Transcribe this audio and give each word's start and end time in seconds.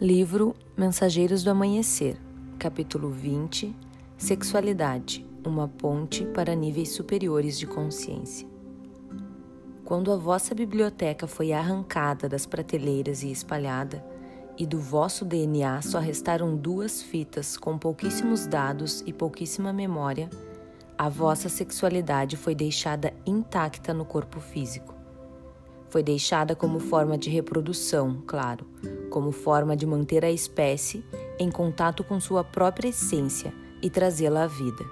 Livro 0.00 0.54
Mensageiros 0.76 1.42
do 1.42 1.50
Amanhecer, 1.50 2.16
capítulo 2.56 3.10
20 3.10 3.74
Sexualidade 4.16 5.26
uma 5.44 5.66
ponte 5.66 6.24
para 6.26 6.54
níveis 6.54 6.90
superiores 6.90 7.58
de 7.58 7.66
consciência. 7.66 8.46
Quando 9.84 10.12
a 10.12 10.16
vossa 10.16 10.54
biblioteca 10.54 11.26
foi 11.26 11.52
arrancada 11.52 12.28
das 12.28 12.46
prateleiras 12.46 13.24
e 13.24 13.32
espalhada, 13.32 14.04
e 14.56 14.64
do 14.64 14.78
vosso 14.78 15.24
DNA 15.24 15.82
só 15.82 15.98
restaram 15.98 16.54
duas 16.54 17.02
fitas 17.02 17.56
com 17.56 17.76
pouquíssimos 17.76 18.46
dados 18.46 19.02
e 19.04 19.12
pouquíssima 19.12 19.72
memória, 19.72 20.30
a 20.96 21.08
vossa 21.08 21.48
sexualidade 21.48 22.36
foi 22.36 22.54
deixada 22.54 23.12
intacta 23.26 23.92
no 23.92 24.04
corpo 24.04 24.38
físico. 24.38 24.94
Foi 25.90 26.04
deixada 26.04 26.54
como 26.54 26.78
forma 26.78 27.18
de 27.18 27.30
reprodução, 27.30 28.22
claro, 28.24 28.64
como 29.08 29.32
forma 29.32 29.76
de 29.76 29.86
manter 29.86 30.24
a 30.24 30.30
espécie 30.30 31.04
em 31.38 31.50
contato 31.50 32.04
com 32.04 32.20
sua 32.20 32.44
própria 32.44 32.88
essência 32.88 33.52
e 33.82 33.90
trazê-la 33.90 34.44
à 34.44 34.46
vida. 34.46 34.84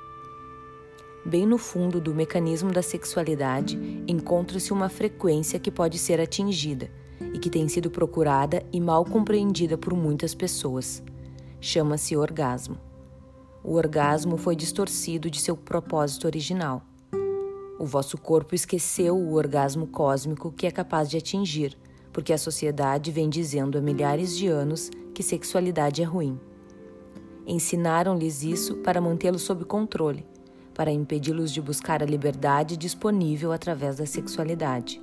Bem 1.24 1.44
no 1.44 1.58
fundo 1.58 2.00
do 2.00 2.14
mecanismo 2.14 2.70
da 2.70 2.82
sexualidade 2.82 3.76
encontra-se 4.06 4.72
uma 4.72 4.88
frequência 4.88 5.58
que 5.58 5.70
pode 5.70 5.98
ser 5.98 6.20
atingida 6.20 6.88
e 7.34 7.38
que 7.38 7.50
tem 7.50 7.66
sido 7.68 7.90
procurada 7.90 8.62
e 8.72 8.80
mal 8.80 9.04
compreendida 9.04 9.76
por 9.76 9.92
muitas 9.94 10.34
pessoas. 10.34 11.02
Chama-se 11.60 12.16
orgasmo. 12.16 12.78
O 13.64 13.74
orgasmo 13.74 14.36
foi 14.36 14.54
distorcido 14.54 15.28
de 15.28 15.40
seu 15.40 15.56
propósito 15.56 16.26
original. 16.26 16.82
O 17.78 17.84
vosso 17.84 18.16
corpo 18.16 18.54
esqueceu 18.54 19.16
o 19.16 19.34
orgasmo 19.34 19.88
cósmico 19.88 20.52
que 20.52 20.66
é 20.66 20.70
capaz 20.70 21.10
de 21.10 21.16
atingir, 21.16 21.76
porque 22.16 22.32
a 22.32 22.38
sociedade 22.38 23.10
vem 23.10 23.28
dizendo 23.28 23.76
há 23.76 23.80
milhares 23.82 24.34
de 24.34 24.48
anos 24.48 24.90
que 25.12 25.22
sexualidade 25.22 26.00
é 26.00 26.04
ruim. 26.06 26.40
Ensinaram-lhes 27.46 28.42
isso 28.42 28.76
para 28.76 29.02
mantê-los 29.02 29.42
sob 29.42 29.66
controle, 29.66 30.26
para 30.72 30.90
impedi-los 30.90 31.52
de 31.52 31.60
buscar 31.60 32.02
a 32.02 32.06
liberdade 32.06 32.78
disponível 32.78 33.52
através 33.52 33.98
da 33.98 34.06
sexualidade. 34.06 34.98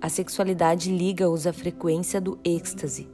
A 0.00 0.08
sexualidade 0.08 0.90
liga-os 0.90 1.46
à 1.46 1.52
frequência 1.52 2.22
do 2.22 2.38
êxtase, 2.42 3.06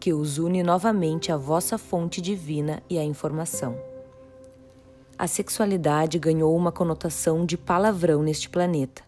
que 0.00 0.12
os 0.12 0.36
une 0.36 0.64
novamente 0.64 1.30
à 1.30 1.36
vossa 1.36 1.78
fonte 1.78 2.20
divina 2.20 2.82
e 2.90 2.98
à 2.98 3.04
informação. 3.04 3.78
A 5.16 5.28
sexualidade 5.28 6.18
ganhou 6.18 6.52
uma 6.56 6.72
conotação 6.72 7.46
de 7.46 7.56
palavrão 7.56 8.24
neste 8.24 8.50
planeta, 8.50 9.05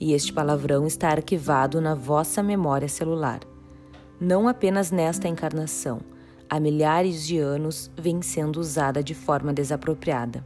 e 0.00 0.12
este 0.12 0.32
palavrão 0.32 0.86
está 0.86 1.08
arquivado 1.08 1.80
na 1.80 1.94
vossa 1.94 2.42
memória 2.42 2.88
celular. 2.88 3.40
Não 4.20 4.48
apenas 4.48 4.90
nesta 4.90 5.28
encarnação, 5.28 6.00
há 6.48 6.58
milhares 6.58 7.26
de 7.26 7.38
anos 7.38 7.90
vem 7.96 8.22
sendo 8.22 8.58
usada 8.58 9.02
de 9.02 9.14
forma 9.14 9.52
desapropriada. 9.52 10.44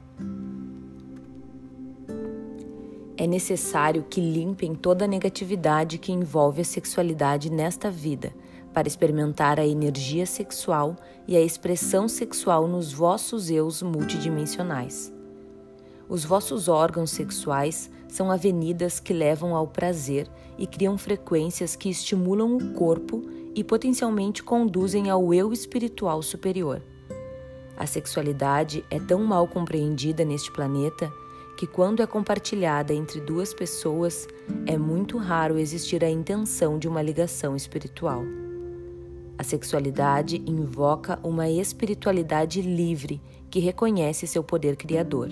É 3.17 3.27
necessário 3.27 4.05
que 4.09 4.21
limpem 4.21 4.75
toda 4.75 5.05
a 5.05 5.09
negatividade 5.09 5.99
que 5.99 6.13
envolve 6.13 6.63
a 6.63 6.65
sexualidade 6.65 7.51
nesta 7.51 7.91
vida 7.91 8.33
para 8.73 8.89
experimentar 8.89 9.61
a 9.61 9.67
energia 9.67 10.27
sexual 10.27 10.97
e 11.29 11.37
a 11.37 11.41
expressão 11.41 12.09
sexual 12.09 12.67
nos 12.67 12.93
vossos 12.93 13.51
eus 13.51 13.83
multidimensionais. 13.83 15.13
Os 16.09 16.25
vossos 16.25 16.69
órgãos 16.69 17.11
sexuais 17.11 17.91
são 18.13 18.31
avenidas 18.31 19.01
que 19.01 19.15
levam 19.15 19.57
ao 19.57 19.67
prazer 19.67 20.29
e 20.59 20.67
criam 20.67 20.99
frequências 20.99 21.75
que 21.75 21.89
estimulam 21.89 22.59
o 22.59 22.75
corpo 22.75 23.23
e 23.55 23.65
potencialmente 23.65 24.43
conduzem 24.43 25.09
ao 25.09 25.33
eu 25.33 25.51
espiritual 25.51 26.21
superior. 26.23 26.83
A 27.75 27.87
sexualidade 27.87 28.85
é 28.91 29.01
tão 29.01 29.25
mal 29.25 29.49
compreendida 29.49 30.27
neste 30.27 30.53
planeta 30.53 31.11
que, 31.57 31.67
quando 31.67 32.03
é 32.03 32.07
compartilhada 32.07 32.93
entre 32.93 33.19
duas 33.19 33.55
pessoas, 33.55 34.29
é 34.67 34.77
muito 34.77 35.17
raro 35.17 35.59
existir 35.59 36.05
a 36.05 36.11
intenção 36.11 36.79
de 36.79 36.87
uma 36.87 37.01
ligação 37.01 37.57
espiritual. 37.57 38.23
A 39.39 39.43
sexualidade 39.43 40.37
invoca 40.47 41.19
uma 41.23 41.49
espiritualidade 41.49 42.61
livre 42.61 43.23
que 43.51 43.59
reconhece 43.59 44.27
seu 44.27 44.45
poder 44.45 44.77
criador. 44.77 45.31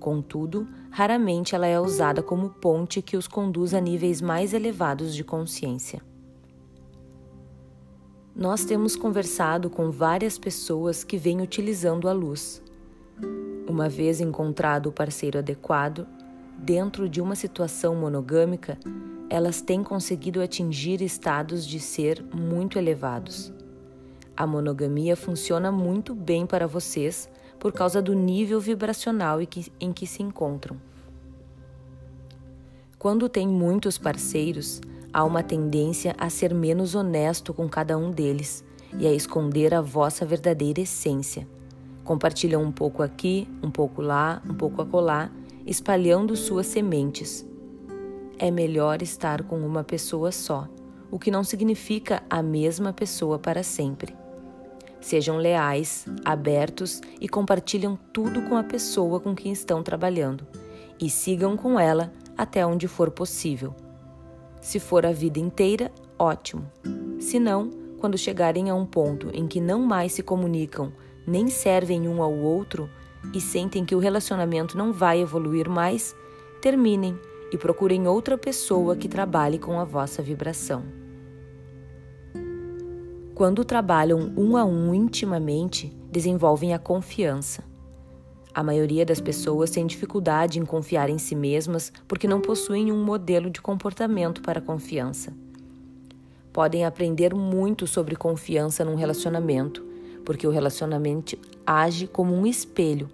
Contudo, 0.00 0.68
raramente 0.94 1.56
ela 1.56 1.66
é 1.66 1.80
usada 1.80 2.22
como 2.22 2.50
ponte 2.50 3.02
que 3.02 3.16
os 3.16 3.26
conduz 3.26 3.74
a 3.74 3.80
níveis 3.80 4.20
mais 4.20 4.54
elevados 4.54 5.12
de 5.12 5.24
consciência. 5.24 6.00
Nós 8.32 8.64
temos 8.64 8.94
conversado 8.94 9.68
com 9.68 9.90
várias 9.90 10.38
pessoas 10.38 11.02
que 11.02 11.16
vêm 11.16 11.40
utilizando 11.40 12.08
a 12.08 12.12
luz. 12.12 12.62
Uma 13.68 13.88
vez 13.88 14.20
encontrado 14.20 14.86
o 14.86 14.92
parceiro 14.92 15.36
adequado, 15.36 16.06
dentro 16.56 17.08
de 17.08 17.20
uma 17.20 17.34
situação 17.34 17.96
monogâmica, 17.96 18.78
elas 19.28 19.60
têm 19.60 19.82
conseguido 19.82 20.40
atingir 20.40 21.02
estados 21.02 21.66
de 21.66 21.80
ser 21.80 22.24
muito 22.32 22.78
elevados. 22.78 23.52
A 24.36 24.46
monogamia 24.46 25.16
funciona 25.16 25.72
muito 25.72 26.14
bem 26.14 26.46
para 26.46 26.68
vocês 26.68 27.28
por 27.64 27.72
causa 27.72 28.02
do 28.02 28.12
nível 28.12 28.60
vibracional 28.60 29.38
em 29.80 29.90
que 29.90 30.06
se 30.06 30.22
encontram. 30.22 30.76
Quando 32.98 33.26
tem 33.26 33.48
muitos 33.48 33.96
parceiros, 33.96 34.82
há 35.10 35.24
uma 35.24 35.42
tendência 35.42 36.14
a 36.18 36.28
ser 36.28 36.52
menos 36.52 36.94
honesto 36.94 37.54
com 37.54 37.66
cada 37.66 37.96
um 37.96 38.10
deles 38.10 38.62
e 38.98 39.06
a 39.06 39.14
esconder 39.14 39.72
a 39.72 39.80
vossa 39.80 40.26
verdadeira 40.26 40.82
essência. 40.82 41.48
Compartilham 42.04 42.62
um 42.62 42.70
pouco 42.70 43.02
aqui, 43.02 43.48
um 43.62 43.70
pouco 43.70 44.02
lá, 44.02 44.42
um 44.46 44.52
pouco 44.52 44.82
acolá, 44.82 45.30
espalhando 45.64 46.36
suas 46.36 46.66
sementes 46.66 47.46
é 48.38 48.50
melhor 48.50 49.00
estar 49.00 49.42
com 49.44 49.56
uma 49.64 49.82
pessoa 49.82 50.30
só, 50.32 50.68
o 51.10 51.18
que 51.18 51.30
não 51.30 51.42
significa 51.42 52.22
a 52.28 52.42
mesma 52.42 52.92
pessoa 52.92 53.38
para 53.38 53.62
sempre. 53.62 54.14
Sejam 55.04 55.36
leais, 55.36 56.06
abertos 56.24 57.02
e 57.20 57.28
compartilham 57.28 57.94
tudo 58.10 58.40
com 58.40 58.56
a 58.56 58.62
pessoa 58.64 59.20
com 59.20 59.34
quem 59.34 59.52
estão 59.52 59.82
trabalhando 59.82 60.46
e 60.98 61.10
sigam 61.10 61.58
com 61.58 61.78
ela 61.78 62.10
até 62.38 62.64
onde 62.64 62.88
for 62.88 63.10
possível. 63.10 63.74
Se 64.62 64.80
for 64.80 65.04
a 65.04 65.12
vida 65.12 65.38
inteira, 65.38 65.92
ótimo. 66.18 66.64
Se 67.20 67.38
não, 67.38 67.70
quando 68.00 68.16
chegarem 68.16 68.70
a 68.70 68.74
um 68.74 68.86
ponto 68.86 69.28
em 69.34 69.46
que 69.46 69.60
não 69.60 69.82
mais 69.82 70.12
se 70.14 70.22
comunicam 70.22 70.90
nem 71.26 71.48
servem 71.48 72.08
um 72.08 72.22
ao 72.22 72.32
outro 72.32 72.88
e 73.34 73.42
sentem 73.42 73.84
que 73.84 73.94
o 73.94 73.98
relacionamento 73.98 74.74
não 74.74 74.90
vai 74.90 75.20
evoluir 75.20 75.68
mais, 75.68 76.16
terminem 76.62 77.14
e 77.52 77.58
procurem 77.58 78.08
outra 78.08 78.38
pessoa 78.38 78.96
que 78.96 79.06
trabalhe 79.06 79.58
com 79.58 79.78
a 79.78 79.84
vossa 79.84 80.22
vibração. 80.22 81.03
Quando 83.34 83.64
trabalham 83.64 84.32
um 84.36 84.56
a 84.56 84.64
um 84.64 84.94
intimamente, 84.94 85.92
desenvolvem 86.10 86.72
a 86.72 86.78
confiança. 86.78 87.64
A 88.54 88.62
maioria 88.62 89.04
das 89.04 89.20
pessoas 89.20 89.70
tem 89.70 89.84
dificuldade 89.86 90.60
em 90.60 90.64
confiar 90.64 91.10
em 91.10 91.18
si 91.18 91.34
mesmas 91.34 91.92
porque 92.06 92.28
não 92.28 92.40
possuem 92.40 92.92
um 92.92 93.04
modelo 93.04 93.50
de 93.50 93.60
comportamento 93.60 94.40
para 94.40 94.60
confiança. 94.60 95.32
Podem 96.52 96.84
aprender 96.84 97.34
muito 97.34 97.88
sobre 97.88 98.14
confiança 98.14 98.84
num 98.84 98.94
relacionamento, 98.94 99.84
porque 100.24 100.46
o 100.46 100.50
relacionamento 100.50 101.36
age 101.66 102.06
como 102.06 102.32
um 102.32 102.46
espelho 102.46 103.10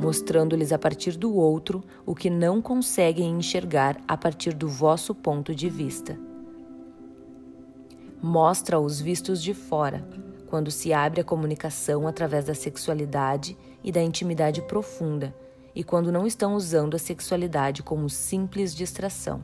mostrando-lhes 0.00 0.72
a 0.72 0.78
partir 0.78 1.16
do 1.16 1.34
outro 1.34 1.84
o 2.06 2.14
que 2.14 2.30
não 2.30 2.62
conseguem 2.62 3.36
enxergar 3.36 4.00
a 4.08 4.16
partir 4.16 4.54
do 4.54 4.66
vosso 4.66 5.14
ponto 5.14 5.54
de 5.54 5.68
vista. 5.68 6.29
Mostra 8.22 8.78
os 8.78 9.00
vistos 9.00 9.42
de 9.42 9.54
fora, 9.54 10.06
quando 10.46 10.70
se 10.70 10.92
abre 10.92 11.22
a 11.22 11.24
comunicação 11.24 12.06
através 12.06 12.44
da 12.44 12.54
sexualidade 12.54 13.56
e 13.82 13.90
da 13.90 14.02
intimidade 14.02 14.60
profunda, 14.62 15.34
e 15.74 15.82
quando 15.82 16.12
não 16.12 16.26
estão 16.26 16.54
usando 16.54 16.94
a 16.94 16.98
sexualidade 16.98 17.82
como 17.82 18.10
simples 18.10 18.74
distração. 18.74 19.42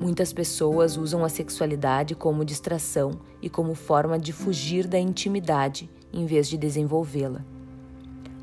Muitas 0.00 0.32
pessoas 0.32 0.96
usam 0.96 1.24
a 1.24 1.28
sexualidade 1.28 2.14
como 2.14 2.44
distração 2.44 3.20
e 3.42 3.50
como 3.50 3.74
forma 3.74 4.18
de 4.18 4.32
fugir 4.32 4.86
da 4.86 4.98
intimidade 4.98 5.90
em 6.10 6.24
vez 6.24 6.48
de 6.48 6.56
desenvolvê-la. 6.56 7.44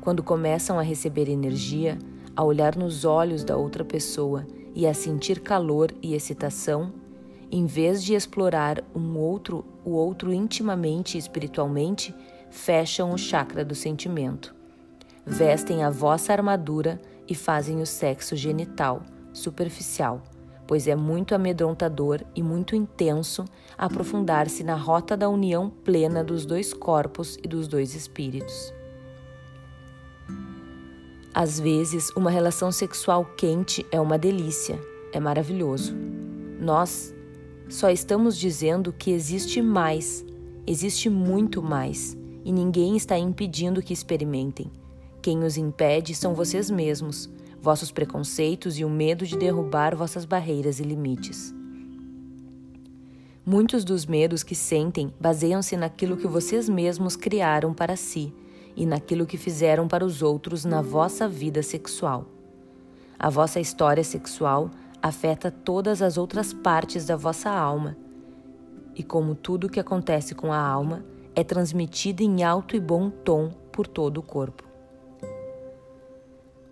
Quando 0.02 0.22
começam 0.22 0.78
a 0.78 0.82
receber 0.82 1.28
energia, 1.28 1.98
a 2.36 2.44
olhar 2.44 2.76
nos 2.76 3.04
olhos 3.04 3.42
da 3.42 3.56
outra 3.56 3.84
pessoa 3.84 4.46
e 4.74 4.86
a 4.86 4.94
sentir 4.94 5.40
calor 5.40 5.90
e 6.00 6.14
excitação, 6.14 6.92
em 7.50 7.66
vez 7.66 8.02
de 8.02 8.14
explorar 8.14 8.82
um 8.94 9.16
outro, 9.16 9.64
o 9.84 9.90
outro 9.90 10.32
intimamente 10.32 11.16
e 11.16 11.18
espiritualmente, 11.18 12.14
fecham 12.50 13.12
o 13.12 13.18
chakra 13.18 13.64
do 13.64 13.74
sentimento. 13.74 14.54
Vestem 15.24 15.82
a 15.82 15.90
vossa 15.90 16.32
armadura 16.32 17.00
e 17.28 17.34
fazem 17.34 17.80
o 17.80 17.86
sexo 17.86 18.36
genital, 18.36 19.02
superficial, 19.32 20.22
pois 20.66 20.86
é 20.88 20.96
muito 20.96 21.34
amedrontador 21.34 22.20
e 22.34 22.42
muito 22.42 22.74
intenso 22.74 23.44
aprofundar-se 23.76 24.64
na 24.64 24.74
rota 24.74 25.16
da 25.16 25.28
união 25.28 25.70
plena 25.70 26.24
dos 26.24 26.46
dois 26.46 26.72
corpos 26.72 27.36
e 27.42 27.48
dos 27.48 27.68
dois 27.68 27.94
espíritos. 27.94 28.72
Às 31.34 31.60
vezes, 31.60 32.10
uma 32.16 32.30
relação 32.30 32.72
sexual 32.72 33.24
quente 33.36 33.84
é 33.92 34.00
uma 34.00 34.16
delícia, 34.16 34.80
é 35.12 35.20
maravilhoso. 35.20 35.94
Nós 36.58 37.14
só 37.68 37.90
estamos 37.90 38.36
dizendo 38.36 38.92
que 38.92 39.10
existe 39.10 39.60
mais, 39.60 40.24
existe 40.66 41.10
muito 41.10 41.62
mais, 41.62 42.16
e 42.44 42.52
ninguém 42.52 42.96
está 42.96 43.18
impedindo 43.18 43.82
que 43.82 43.92
experimentem. 43.92 44.70
Quem 45.20 45.42
os 45.42 45.56
impede 45.56 46.14
são 46.14 46.34
vocês 46.34 46.70
mesmos, 46.70 47.28
vossos 47.60 47.90
preconceitos 47.90 48.78
e 48.78 48.84
o 48.84 48.88
medo 48.88 49.26
de 49.26 49.36
derrubar 49.36 49.96
vossas 49.96 50.24
barreiras 50.24 50.78
e 50.78 50.84
limites. 50.84 51.52
Muitos 53.44 53.84
dos 53.84 54.06
medos 54.06 54.42
que 54.42 54.54
sentem 54.54 55.12
baseiam-se 55.20 55.76
naquilo 55.76 56.16
que 56.16 56.26
vocês 56.26 56.68
mesmos 56.68 57.16
criaram 57.16 57.74
para 57.74 57.96
si 57.96 58.32
e 58.76 58.86
naquilo 58.86 59.26
que 59.26 59.36
fizeram 59.36 59.88
para 59.88 60.04
os 60.04 60.22
outros 60.22 60.64
na 60.64 60.82
vossa 60.82 61.28
vida 61.28 61.62
sexual. 61.62 62.26
A 63.18 63.30
vossa 63.30 63.58
história 63.58 64.04
sexual 64.04 64.70
afeta 65.06 65.50
todas 65.50 66.02
as 66.02 66.18
outras 66.18 66.52
partes 66.52 67.06
da 67.06 67.16
vossa 67.16 67.50
alma. 67.50 67.96
E 68.94 69.02
como 69.02 69.34
tudo 69.34 69.66
o 69.66 69.70
que 69.70 69.80
acontece 69.80 70.34
com 70.34 70.52
a 70.52 70.58
alma, 70.58 71.04
é 71.34 71.44
transmitido 71.44 72.22
em 72.22 72.42
alto 72.42 72.74
e 72.74 72.80
bom 72.80 73.10
tom 73.10 73.50
por 73.70 73.86
todo 73.86 74.18
o 74.18 74.22
corpo. 74.22 74.64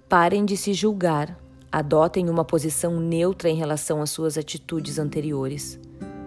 Parem 0.09 0.45
de 0.45 0.57
se 0.57 0.73
julgar, 0.73 1.39
adotem 1.71 2.31
uma 2.31 2.45
posição 2.45 2.99
neutra 2.99 3.49
em 3.49 3.57
relação 3.57 4.01
às 4.01 4.11
suas 4.11 4.39
atitudes 4.39 4.99
anteriores. 4.99 5.79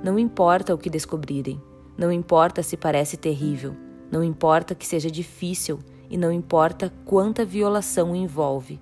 Não 0.04 0.20
importa 0.20 0.74
o 0.74 0.78
que 0.78 0.90
descobrirem, 0.90 1.62
não 1.98 2.12
importa 2.12 2.62
se 2.62 2.78
parece 2.78 3.18
terrível, 3.18 3.76
não 4.12 4.24
importa 4.24 4.76
que 4.76 4.86
seja 4.86 5.10
difícil 5.10 5.80
e 6.10 6.18
não 6.18 6.32
importa 6.32 6.94
quanta 7.06 7.44
violação 7.44 8.16
envolve. 8.16 8.80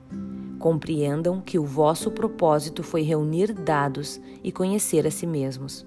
Compreendam 0.60 1.42
que 1.42 1.60
o 1.60 1.66
vosso 1.66 2.10
propósito 2.12 2.82
foi 2.82 3.02
reunir 3.02 3.54
dados 3.54 4.20
e 4.44 4.52
conhecer 4.52 5.06
a 5.06 5.12
si 5.12 5.28
mesmos. 5.28 5.86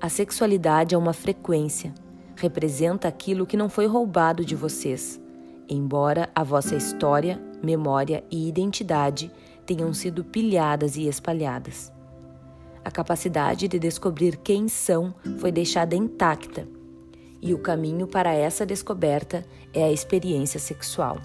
A 0.00 0.08
sexualidade 0.08 0.94
é 0.94 0.98
uma 0.98 1.12
frequência, 1.12 1.92
representa 2.36 3.08
aquilo 3.08 3.46
que 3.46 3.56
não 3.56 3.68
foi 3.68 3.86
roubado 3.86 4.44
de 4.44 4.54
vocês, 4.54 5.20
embora 5.68 6.30
a 6.34 6.44
vossa 6.44 6.76
história 6.76 7.40
memória 7.62 8.24
e 8.30 8.48
identidade 8.48 9.30
tenham 9.66 9.92
sido 9.92 10.24
pilhadas 10.24 10.96
e 10.96 11.06
espalhadas. 11.06 11.92
A 12.84 12.90
capacidade 12.90 13.68
de 13.68 13.78
descobrir 13.78 14.36
quem 14.36 14.68
são 14.68 15.14
foi 15.38 15.52
deixada 15.52 15.94
intacta, 15.94 16.66
e 17.42 17.52
o 17.52 17.58
caminho 17.58 18.06
para 18.06 18.32
essa 18.32 18.64
descoberta 18.64 19.44
é 19.74 19.84
a 19.84 19.92
experiência 19.92 20.58
sexual. 20.58 21.18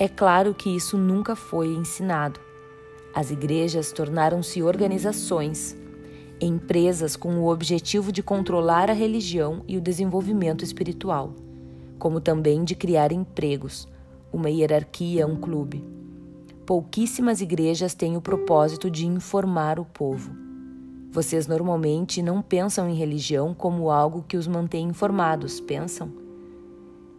É 0.00 0.06
claro 0.06 0.54
que 0.54 0.70
isso 0.70 0.96
nunca 0.96 1.34
foi 1.34 1.74
ensinado. 1.74 2.38
As 3.12 3.32
igrejas 3.32 3.90
tornaram-se 3.90 4.62
organizações, 4.62 5.76
empresas 6.40 7.16
com 7.16 7.40
o 7.40 7.48
objetivo 7.48 8.12
de 8.12 8.22
controlar 8.22 8.90
a 8.90 8.92
religião 8.92 9.64
e 9.66 9.76
o 9.76 9.80
desenvolvimento 9.80 10.62
espiritual, 10.62 11.34
como 11.98 12.20
também 12.20 12.62
de 12.62 12.76
criar 12.76 13.10
empregos 13.10 13.88
uma 14.32 14.48
hierarquia, 14.48 15.26
um 15.26 15.34
clube. 15.34 15.84
Pouquíssimas 16.64 17.40
igrejas 17.40 17.92
têm 17.92 18.16
o 18.16 18.20
propósito 18.20 18.88
de 18.88 19.04
informar 19.04 19.80
o 19.80 19.84
povo. 19.84 20.30
Vocês 21.10 21.48
normalmente 21.48 22.22
não 22.22 22.40
pensam 22.40 22.88
em 22.88 22.94
religião 22.94 23.52
como 23.52 23.90
algo 23.90 24.24
que 24.28 24.36
os 24.36 24.46
mantém 24.46 24.86
informados, 24.86 25.60
pensam? 25.60 26.27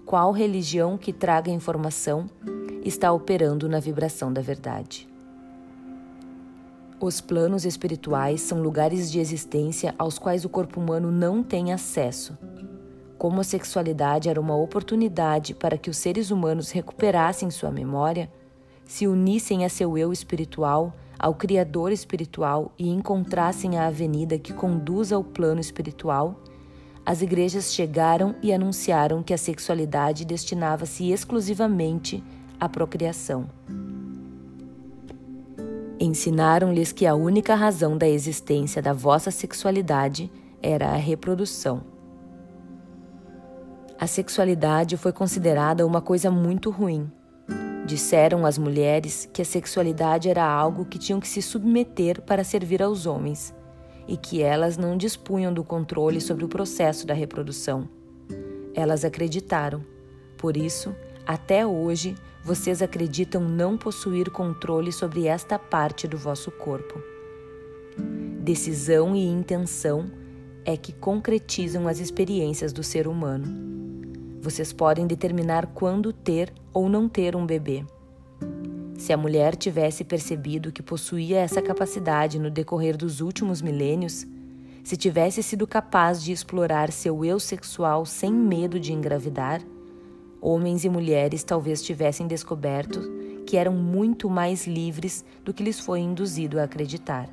Qual 0.10 0.32
religião 0.32 0.98
que 0.98 1.14
traga 1.14 1.52
informação 1.52 2.28
está 2.84 3.12
operando 3.12 3.70
na 3.70 3.80
vibração 3.80 4.34
da 4.34 4.42
verdade? 4.42 5.08
Os 7.00 7.22
planos 7.22 7.64
espirituais 7.64 8.42
são 8.42 8.60
lugares 8.60 9.12
de 9.12 9.20
existência 9.20 9.94
aos 10.00 10.18
quais 10.18 10.44
o 10.44 10.50
corpo 10.50 10.80
humano 10.80 11.12
não 11.12 11.44
tem 11.44 11.72
acesso 11.72 12.36
como 13.20 13.40
a 13.40 13.44
sexualidade 13.44 14.30
era 14.30 14.42
uma 14.42 14.56
oportunidade 14.56 15.54
para 15.54 15.78
que 15.78 15.92
os 15.92 15.98
seres 15.98 16.32
humanos 16.32 16.72
recuperassem 16.72 17.52
sua 17.52 17.70
memória, 17.70 18.32
se 18.86 19.08
unissem 19.08 19.64
a 19.64 19.70
seu 19.70 19.96
eu 19.96 20.12
espiritual, 20.12 20.92
ao 21.20 21.36
Criador 21.36 21.92
espiritual 21.92 22.72
e 22.80 22.90
encontrassem 22.90 23.78
a 23.78 23.86
avenida 23.86 24.40
que 24.40 24.54
conduz 24.54 25.12
ao 25.12 25.24
plano 25.24 25.62
espiritual, 25.62 26.42
as 27.06 27.22
igrejas 27.22 27.74
chegaram 27.74 28.36
e 28.42 28.54
anunciaram 28.54 29.24
que 29.24 29.34
a 29.34 29.38
sexualidade 29.38 30.26
destinava-se 30.26 31.12
exclusivamente 31.12 32.24
à 32.60 32.68
procriação. 32.70 33.50
Ensinaram-lhes 36.00 36.92
que 36.92 37.06
a 37.06 37.16
única 37.16 37.56
razão 37.56 37.98
da 37.98 38.08
existência 38.08 38.82
da 38.82 38.94
vossa 38.94 39.32
sexualidade 39.32 40.32
era 40.62 40.90
a 40.90 40.96
reprodução 40.96 41.84
a 44.00 44.08
sexualidade 44.08 44.96
foi 44.96 45.12
considerada 45.12 45.86
uma 45.86 46.00
coisa 46.00 46.32
muito 46.32 46.70
ruim. 46.70 47.12
Disseram 47.86 48.46
as 48.46 48.58
mulheres 48.58 49.30
que 49.34 49.42
a 49.42 49.46
sexualidade 49.46 50.30
era 50.30 50.46
algo 50.46 50.86
que 50.86 50.98
tinham 50.98 51.20
que 51.20 51.28
se 51.28 51.42
submeter 51.42 52.22
para 52.22 52.46
servir 52.46 52.82
aos 52.82 53.06
homens 53.06 53.54
e 54.10 54.18
que 54.18 54.42
elas 54.42 54.76
não 54.76 54.98
dispunham 54.98 55.54
do 55.54 55.64
controle 55.64 56.20
sobre 56.20 56.44
o 56.44 56.48
processo 56.48 57.06
da 57.06 57.14
reprodução. 57.14 57.88
Elas 58.74 59.06
acreditaram. 59.06 59.86
Por 60.36 60.58
isso, 60.58 60.96
até 61.28 61.66
hoje, 61.66 62.16
vocês 62.44 62.82
acreditam 62.82 63.44
não 63.44 63.78
possuir 63.78 64.32
controle 64.32 64.92
sobre 64.92 65.28
esta 65.28 65.60
parte 65.60 66.08
do 66.08 66.18
vosso 66.18 66.50
corpo. 66.50 67.00
Decisão 68.42 69.16
e 69.16 69.24
intenção 69.24 70.10
é 70.66 70.76
que 70.76 70.92
concretizam 70.92 71.88
as 71.88 72.00
experiências 72.00 72.74
do 72.74 72.82
ser 72.82 73.08
humano. 73.08 73.46
Vocês 74.42 74.74
podem 74.74 75.06
determinar 75.06 75.68
quando 75.68 76.12
ter 76.12 76.52
ou 76.74 76.90
não 76.90 77.08
ter 77.08 77.36
um 77.36 77.46
bebê. 77.46 77.86
Se 79.10 79.14
a 79.14 79.18
mulher 79.18 79.56
tivesse 79.56 80.04
percebido 80.04 80.72
que 80.72 80.84
possuía 80.84 81.40
essa 81.40 81.64
capacidade 81.64 82.38
no 82.38 82.52
decorrer 82.52 82.96
dos 82.96 83.22
últimos 83.22 83.60
milênios, 83.60 84.24
se 84.84 84.96
tivesse 84.96 85.42
sido 85.42 85.66
capaz 85.66 86.22
de 86.22 86.32
explorar 86.32 86.92
seu 86.92 87.26
eu 87.26 87.40
sexual 87.40 88.06
sem 88.06 88.32
medo 88.32 88.80
de 88.80 88.94
engravidar, 88.94 89.64
homens 90.40 90.86
e 90.86 90.90
mulheres 90.90 91.44
talvez 91.44 91.82
tivessem 91.82 92.28
descoberto 92.28 93.02
que 93.48 93.58
eram 93.58 93.74
muito 93.74 94.30
mais 94.30 94.68
livres 94.68 95.26
do 95.44 95.56
que 95.56 95.64
lhes 95.64 95.80
foi 95.80 96.02
induzido 96.02 96.60
a 96.60 96.66
acreditar. 96.66 97.28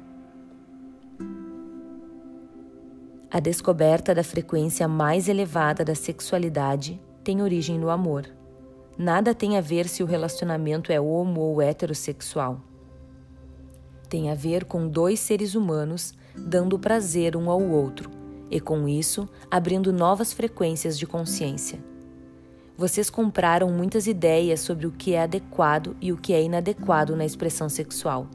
A 3.31 3.39
descoberta 3.39 4.15
da 4.15 4.25
frequência 4.25 4.89
mais 4.89 5.29
elevada 5.29 5.85
da 5.85 5.95
sexualidade 5.95 6.99
tem 7.23 7.43
origem 7.43 7.79
no 7.79 7.91
amor. 7.91 8.36
Nada 8.99 9.35
tem 9.35 9.59
a 9.59 9.61
ver 9.61 9.89
se 9.89 10.03
o 10.03 10.07
relacionamento 10.07 10.91
é 10.91 11.01
homo 11.01 11.41
ou 11.41 11.61
heterossexual. 11.61 12.61
Tem 14.09 14.31
a 14.31 14.35
ver 14.35 14.65
com 14.65 14.89
dois 14.89 15.21
seres 15.21 15.55
humanos 15.55 16.15
dando 16.35 16.79
prazer 16.79 17.37
um 17.37 17.51
ao 17.51 17.61
outro 17.61 18.11
e, 18.51 18.61
com 18.61 18.89
isso, 18.89 19.29
abrindo 19.51 19.93
novas 19.93 20.33
frequências 20.33 20.99
de 20.99 21.07
consciência. 21.07 21.79
Vocês 22.79 23.11
compraram 23.11 23.71
muitas 23.71 24.07
ideias 24.07 24.61
sobre 24.61 24.87
o 24.87 24.93
que 24.93 25.15
é 25.15 25.23
adequado 25.23 25.97
e 26.01 26.13
o 26.13 26.17
que 26.17 26.33
é 26.33 26.43
inadequado 26.43 27.17
na 27.17 27.25
expressão 27.25 27.69
sexual. 27.69 28.29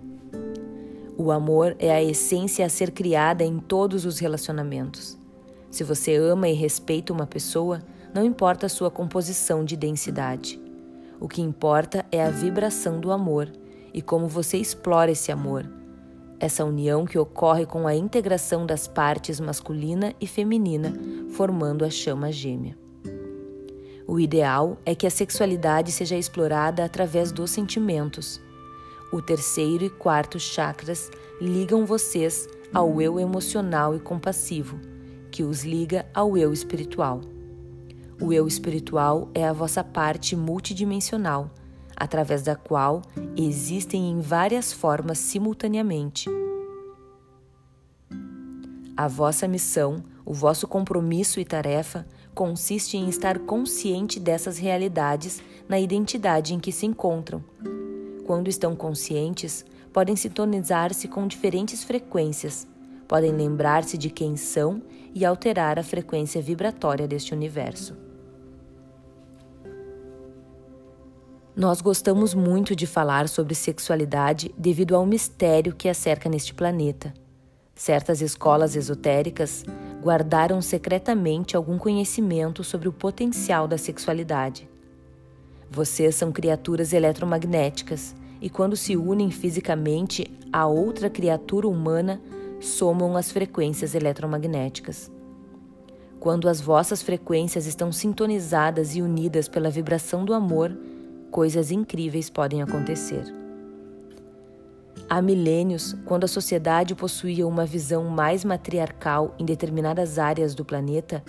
O 1.17 1.31
amor 1.31 1.75
é 1.77 1.91
a 1.91 2.03
essência 2.03 2.65
a 2.65 2.69
ser 2.69 2.91
criada 2.91 3.43
em 3.43 3.59
todos 3.59 4.05
os 4.05 4.19
relacionamentos. 4.19 5.17
Se 5.69 5.83
você 5.83 6.15
ama 6.15 6.49
e 6.49 6.53
respeita 6.53 7.13
uma 7.13 7.27
pessoa, 7.27 7.81
não 8.13 8.25
importa 8.25 8.65
a 8.65 8.69
sua 8.69 8.91
composição 8.91 9.63
de 9.63 9.75
densidade. 9.75 10.59
O 11.19 11.27
que 11.27 11.41
importa 11.41 12.05
é 12.11 12.23
a 12.23 12.29
vibração 12.29 12.99
do 12.99 13.11
amor 13.11 13.51
e 13.93 14.01
como 14.01 14.27
você 14.27 14.57
explora 14.57 15.11
esse 15.11 15.31
amor. 15.31 15.69
Essa 16.39 16.65
união 16.65 17.05
que 17.05 17.19
ocorre 17.19 17.65
com 17.65 17.87
a 17.87 17.95
integração 17.95 18.65
das 18.65 18.87
partes 18.87 19.39
masculina 19.39 20.13
e 20.19 20.25
feminina, 20.25 20.93
formando 21.31 21.85
a 21.85 21.89
chama 21.89 22.31
gêmea. 22.31 22.77
O 24.07 24.19
ideal 24.19 24.77
é 24.85 24.95
que 24.95 25.05
a 25.05 25.11
sexualidade 25.11 25.91
seja 25.91 26.17
explorada 26.17 26.83
através 26.83 27.31
dos 27.31 27.51
sentimentos 27.51 28.41
o 29.11 29.21
terceiro 29.21 29.83
e 29.83 29.89
quarto 29.89 30.39
chakras 30.39 31.11
ligam 31.39 31.85
vocês 31.85 32.47
ao 32.73 33.01
eu 33.01 33.19
emocional 33.19 33.93
e 33.93 33.99
compassivo, 33.99 34.79
que 35.29 35.43
os 35.43 35.65
liga 35.65 36.05
ao 36.13 36.37
eu 36.37 36.53
espiritual. 36.53 37.19
O 38.21 38.31
eu 38.31 38.47
espiritual 38.47 39.29
é 39.33 39.43
a 39.47 39.51
vossa 39.51 39.83
parte 39.83 40.35
multidimensional, 40.35 41.49
através 41.95 42.43
da 42.43 42.55
qual 42.55 43.01
existem 43.35 44.11
em 44.11 44.21
várias 44.21 44.71
formas 44.71 45.17
simultaneamente. 45.17 46.29
A 48.95 49.07
vossa 49.07 49.47
missão, 49.47 50.03
o 50.23 50.35
vosso 50.35 50.67
compromisso 50.67 51.39
e 51.39 51.45
tarefa 51.45 52.05
consiste 52.35 52.95
em 52.95 53.09
estar 53.09 53.39
consciente 53.39 54.19
dessas 54.19 54.59
realidades 54.59 55.41
na 55.67 55.79
identidade 55.79 56.53
em 56.53 56.59
que 56.59 56.71
se 56.71 56.85
encontram. 56.85 57.43
Quando 58.27 58.49
estão 58.49 58.75
conscientes, 58.75 59.65
podem 59.91 60.15
sintonizar-se 60.15 61.07
com 61.07 61.25
diferentes 61.25 61.83
frequências, 61.83 62.67
podem 63.07 63.31
lembrar-se 63.31 63.97
de 63.97 64.11
quem 64.11 64.37
são 64.37 64.79
e 65.11 65.25
alterar 65.25 65.79
a 65.79 65.83
frequência 65.83 66.39
vibratória 66.39 67.07
deste 67.07 67.33
universo. 67.33 68.10
Nós 71.61 71.79
gostamos 71.79 72.33
muito 72.33 72.75
de 72.75 72.87
falar 72.87 73.29
sobre 73.29 73.53
sexualidade 73.53 74.51
devido 74.57 74.95
ao 74.95 75.05
mistério 75.05 75.75
que 75.75 75.87
a 75.87 75.93
cerca 75.93 76.27
neste 76.27 76.55
planeta. 76.55 77.13
Certas 77.75 78.19
escolas 78.19 78.75
esotéricas 78.75 79.63
guardaram 80.01 80.59
secretamente 80.59 81.55
algum 81.55 81.77
conhecimento 81.77 82.63
sobre 82.63 82.89
o 82.89 82.91
potencial 82.91 83.67
da 83.67 83.77
sexualidade. 83.77 84.67
Vocês 85.69 86.15
são 86.15 86.31
criaturas 86.31 86.93
eletromagnéticas 86.93 88.15
e, 88.41 88.49
quando 88.49 88.75
se 88.75 88.97
unem 88.97 89.29
fisicamente 89.29 90.25
a 90.51 90.65
outra 90.65 91.11
criatura 91.11 91.67
humana, 91.67 92.19
somam 92.59 93.15
as 93.15 93.31
frequências 93.31 93.93
eletromagnéticas. 93.93 95.11
Quando 96.19 96.49
as 96.49 96.59
vossas 96.59 97.03
frequências 97.03 97.67
estão 97.67 97.91
sintonizadas 97.91 98.95
e 98.95 99.01
unidas 99.03 99.47
pela 99.47 99.69
vibração 99.69 100.25
do 100.25 100.33
amor, 100.33 100.75
coisas 101.31 101.71
incríveis 101.71 102.29
podem 102.29 102.61
acontecer. 102.61 103.23
Há 105.09 105.21
milênios, 105.21 105.95
quando 106.05 106.25
a 106.25 106.27
sociedade 106.27 106.93
possuía 106.93 107.47
uma 107.47 107.65
visão 107.65 108.03
mais 108.05 108.45
matriarcal 108.45 109.33
em 109.39 109.45
determinadas 109.45 110.19
áreas 110.19 110.53
do 110.53 110.63
planeta, 110.63 111.23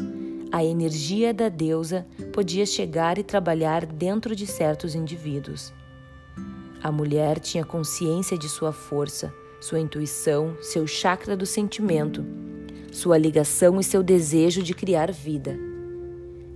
a 0.52 0.64
energia 0.64 1.32
da 1.32 1.48
deusa 1.48 2.06
podia 2.32 2.66
chegar 2.66 3.16
e 3.16 3.22
trabalhar 3.22 3.86
dentro 3.86 4.36
de 4.36 4.46
certos 4.46 4.94
indivíduos. 4.94 5.72
A 6.82 6.92
mulher 6.92 7.38
tinha 7.38 7.64
consciência 7.64 8.36
de 8.36 8.48
sua 8.48 8.72
força, 8.72 9.32
sua 9.60 9.80
intuição, 9.80 10.56
seu 10.60 10.86
chakra 10.86 11.36
do 11.36 11.46
sentimento, 11.46 12.24
sua 12.92 13.16
ligação 13.16 13.80
e 13.80 13.84
seu 13.84 14.02
desejo 14.02 14.62
de 14.62 14.74
criar 14.74 15.10
vida. 15.10 15.56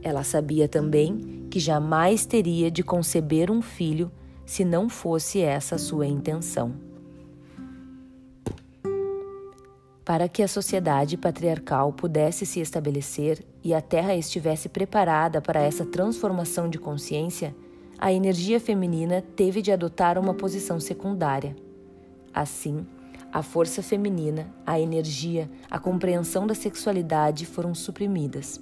Ela 0.03 0.23
sabia 0.23 0.69
também 0.69 1.36
que 1.51 1.61
jamais 1.61 2.27
teria 2.27 2.71
de 2.71 2.83
conceber 2.83 3.51
um 3.51 3.63
filho 3.63 4.11
se 4.45 4.65
não 4.65 4.89
fosse 4.89 5.41
essa 5.41 5.77
sua 5.79 6.07
intenção. 6.07 6.75
Para 10.05 10.29
que 10.29 10.43
a 10.43 10.49
sociedade 10.49 11.17
patriarcal 11.17 11.93
pudesse 11.93 12.47
se 12.47 12.61
estabelecer 12.61 13.45
e 13.65 13.75
a 13.75 13.81
Terra 13.81 14.15
estivesse 14.15 14.69
preparada 14.69 15.43
para 15.43 15.61
essa 15.61 15.85
transformação 15.85 16.71
de 16.71 16.79
consciência, 16.79 17.55
a 17.99 18.13
energia 18.13 18.61
feminina 18.61 19.21
teve 19.35 19.61
de 19.61 19.73
adotar 19.73 20.17
uma 20.17 20.33
posição 20.33 20.79
secundária. 20.79 21.57
Assim, 22.33 22.87
a 23.33 23.43
força 23.43 23.83
feminina, 23.83 24.47
a 24.65 24.79
energia, 24.79 25.51
a 25.69 25.79
compreensão 25.79 26.47
da 26.47 26.55
sexualidade 26.55 27.45
foram 27.45 27.75
suprimidas. 27.75 28.61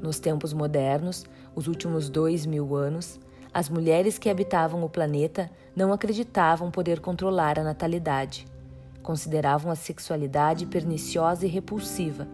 Nos 0.00 0.20
tempos 0.20 0.52
modernos, 0.52 1.24
os 1.54 1.66
últimos 1.66 2.08
dois 2.08 2.46
mil 2.46 2.76
anos, 2.76 3.18
as 3.52 3.68
mulheres 3.68 4.18
que 4.18 4.30
habitavam 4.30 4.84
o 4.84 4.88
planeta 4.88 5.50
não 5.74 5.92
acreditavam 5.92 6.70
poder 6.70 7.00
controlar 7.00 7.58
a 7.58 7.64
natalidade. 7.64 8.46
Consideravam 9.02 9.72
a 9.72 9.74
sexualidade 9.74 10.66
perniciosa 10.66 11.46
e 11.46 11.48
repulsiva. 11.48 12.28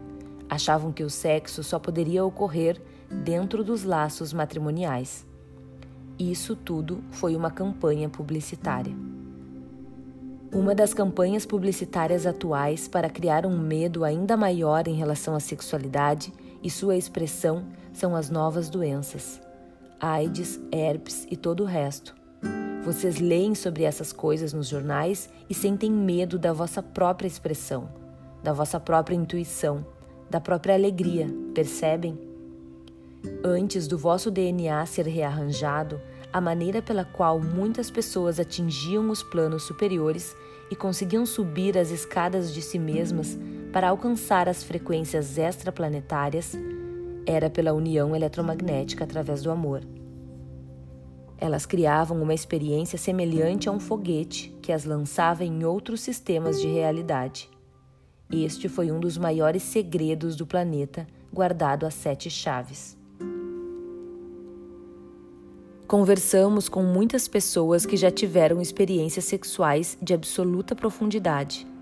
Achavam 0.51 0.93
que 0.93 1.03
o 1.03 1.09
sexo 1.09 1.63
só 1.63 1.79
poderia 1.79 2.25
ocorrer 2.25 2.81
dentro 3.11 3.65
dos 3.65 3.85
laços 3.85 4.33
matrimoniais. 4.33 5.27
Isso 6.19 6.55
tudo 6.55 7.03
foi 7.11 7.35
uma 7.35 7.51
campanha 7.51 8.09
publicitária. 8.09 8.95
Uma 10.53 10.75
das 10.75 10.95
campanhas 10.95 11.45
publicitárias 11.45 12.27
atuais 12.27 12.87
para 12.87 13.11
criar 13.11 13.47
um 13.47 13.59
medo 13.59 14.05
ainda 14.05 14.37
maior 14.37 14.87
em 14.87 14.95
relação 14.95 15.35
à 15.35 15.41
sexualidade 15.41 16.33
e 16.65 16.71
sua 16.71 16.97
expressão 16.97 17.63
são 17.93 18.17
as 18.17 18.31
novas 18.31 18.71
doenças, 18.71 19.39
AIDS, 20.01 20.59
herpes 20.73 21.27
e 21.31 21.37
todo 21.37 21.63
o 21.63 21.67
resto. 21.67 22.17
Vocês 22.83 23.21
leem 23.21 23.55
sobre 23.55 23.85
essas 23.85 24.13
coisas 24.13 24.55
nos 24.55 24.69
jornais 24.69 25.29
e 25.49 25.55
sentem 25.55 25.91
medo 25.91 26.39
da 26.39 26.53
vossa 26.55 26.83
própria 26.83 27.29
expressão, 27.29 27.89
da 28.43 28.53
vossa 28.53 28.81
própria 28.81 29.15
intuição, 29.15 29.87
da 30.29 30.41
própria 30.41 30.75
alegria, 30.75 31.29
percebem? 31.55 32.19
Antes 33.45 33.87
do 33.87 33.97
vosso 33.97 34.31
DNA 34.31 34.85
ser 34.87 35.07
rearranjado, 35.07 36.01
a 36.33 36.41
maneira 36.41 36.83
pela 36.83 37.05
qual 37.05 37.39
muitas 37.41 37.91
pessoas 37.91 38.41
atingiam 38.41 39.09
os 39.11 39.23
planos 39.23 39.63
superiores 39.63 40.35
e 40.71 40.77
conseguiam 40.77 41.25
subir 41.25 41.79
as 41.79 41.91
escadas 41.91 42.53
de 42.53 42.61
si 42.61 42.79
mesmas 42.79 43.39
para 43.75 43.89
alcançar 43.89 44.49
as 44.49 44.63
frequências 44.63 45.37
extraplanetárias 45.37 46.53
era 47.27 47.51
pela 47.51 47.73
união 47.73 48.15
eletromagnética 48.15 49.03
através 49.03 49.43
do 49.43 49.51
amor. 49.51 49.83
Elas 51.37 51.67
criavam 51.67 52.23
uma 52.23 52.33
experiência 52.33 52.97
semelhante 52.97 53.69
a 53.69 53.73
um 53.73 53.81
foguete 53.81 54.57
que 54.63 54.71
as 54.71 54.85
lançava 54.85 55.45
em 55.45 55.65
outros 55.65 56.03
sistemas 56.03 56.61
de 56.61 56.69
realidade. 56.69 57.51
Este 58.31 58.69
foi 58.69 58.93
um 58.93 59.01
dos 59.01 59.19
maiores 59.19 59.65
segredos 59.65 60.37
do 60.37 60.47
planeta, 60.47 61.05
guardado 61.33 61.85
a 61.85 61.91
sete 61.91 62.31
chaves. 62.31 62.97
Conversamos 65.89 66.69
com 66.69 66.85
muitas 66.85 67.27
pessoas 67.27 67.85
que 67.85 67.97
já 67.97 68.13
tiveram 68.13 68.61
experiências 68.61 69.25
sexuais 69.25 69.99
de 70.01 70.15
absoluta 70.15 70.77
profundidade 70.77 71.74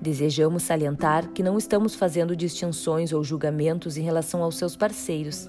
Desejamos 0.00 0.62
salientar 0.62 1.30
que 1.30 1.42
não 1.42 1.56
estamos 1.56 1.94
fazendo 1.94 2.36
distinções 2.36 3.12
ou 3.12 3.24
julgamentos 3.24 3.96
em 3.96 4.02
relação 4.02 4.42
aos 4.42 4.56
seus 4.56 4.76
parceiros 4.76 5.48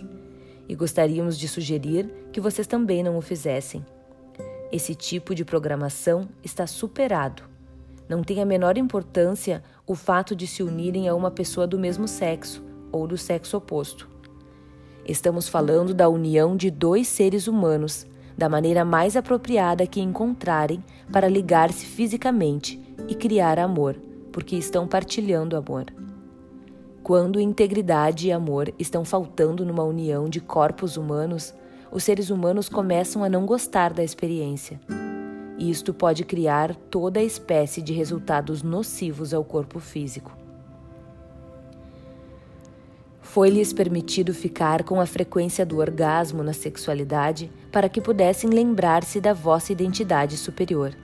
e 0.70 0.76
gostaríamos 0.76 1.38
de 1.38 1.48
sugerir 1.48 2.10
que 2.32 2.42
vocês 2.42 2.66
também 2.66 3.04
não 3.04 3.18
o 3.18 3.22
fizessem. 3.22 3.86
Esse 4.72 4.96
tipo 4.96 5.36
de 5.36 5.46
programação 5.46 6.28
está 6.44 6.66
superado. 6.66 7.44
Não 8.08 8.24
tem 8.24 8.42
a 8.42 8.46
menor 8.46 8.78
importância 8.78 9.64
o 9.86 9.96
fato 9.96 10.36
de 10.36 10.48
se 10.48 10.64
unirem 10.64 11.08
a 11.08 11.16
uma 11.16 11.32
pessoa 11.32 11.68
do 11.68 11.78
mesmo 11.78 12.08
sexo 12.08 12.64
ou 12.92 13.06
do 13.06 13.18
sexo 13.18 13.58
oposto. 13.58 14.10
Estamos 15.06 15.48
falando 15.48 15.94
da 15.94 16.10
união 16.10 16.56
de 16.56 16.70
dois 16.70 17.08
seres 17.08 17.48
humanos, 17.48 18.06
da 18.38 18.48
maneira 18.48 18.84
mais 18.84 19.16
apropriada 19.16 19.88
que 19.88 20.02
encontrarem 20.02 20.84
para 21.12 21.30
ligar-se 21.30 21.86
fisicamente 21.86 22.80
e 23.08 23.16
criar 23.16 23.58
amor 23.58 24.07
porque 24.38 24.56
estão 24.56 24.88
partilhando 24.88 25.58
amor. 25.58 25.86
Quando 27.02 27.40
integridade 27.40 28.28
e 28.28 28.32
amor 28.32 28.72
estão 28.78 29.04
faltando 29.04 29.66
numa 29.66 29.84
união 29.84 30.30
de 30.30 30.40
corpos 30.40 30.96
humanos, 30.96 31.56
os 31.92 32.04
seres 32.04 32.30
humanos 32.30 32.70
começam 32.70 33.24
a 33.24 33.30
não 33.30 33.48
gostar 33.48 33.92
da 33.92 34.04
experiência. 34.04 34.80
Isto 35.58 35.92
pode 35.92 36.24
criar 36.24 36.76
toda 36.76 37.20
a 37.20 37.24
espécie 37.24 37.82
de 37.82 37.94
resultados 37.94 38.62
nocivos 38.62 39.34
ao 39.34 39.44
corpo 39.44 39.80
físico. 39.80 40.32
Foi-lhes 43.20 43.74
permitido 43.74 44.36
ficar 44.36 44.84
com 44.84 45.02
a 45.02 45.08
frequência 45.08 45.66
do 45.66 45.80
orgasmo 45.80 46.44
na 46.44 46.54
sexualidade 46.54 47.52
para 47.72 47.90
que 47.90 48.00
pudessem 48.00 48.52
lembrar-se 48.52 49.20
da 49.20 49.34
vossa 49.34 49.72
identidade 49.72 50.38
superior. 50.38 50.96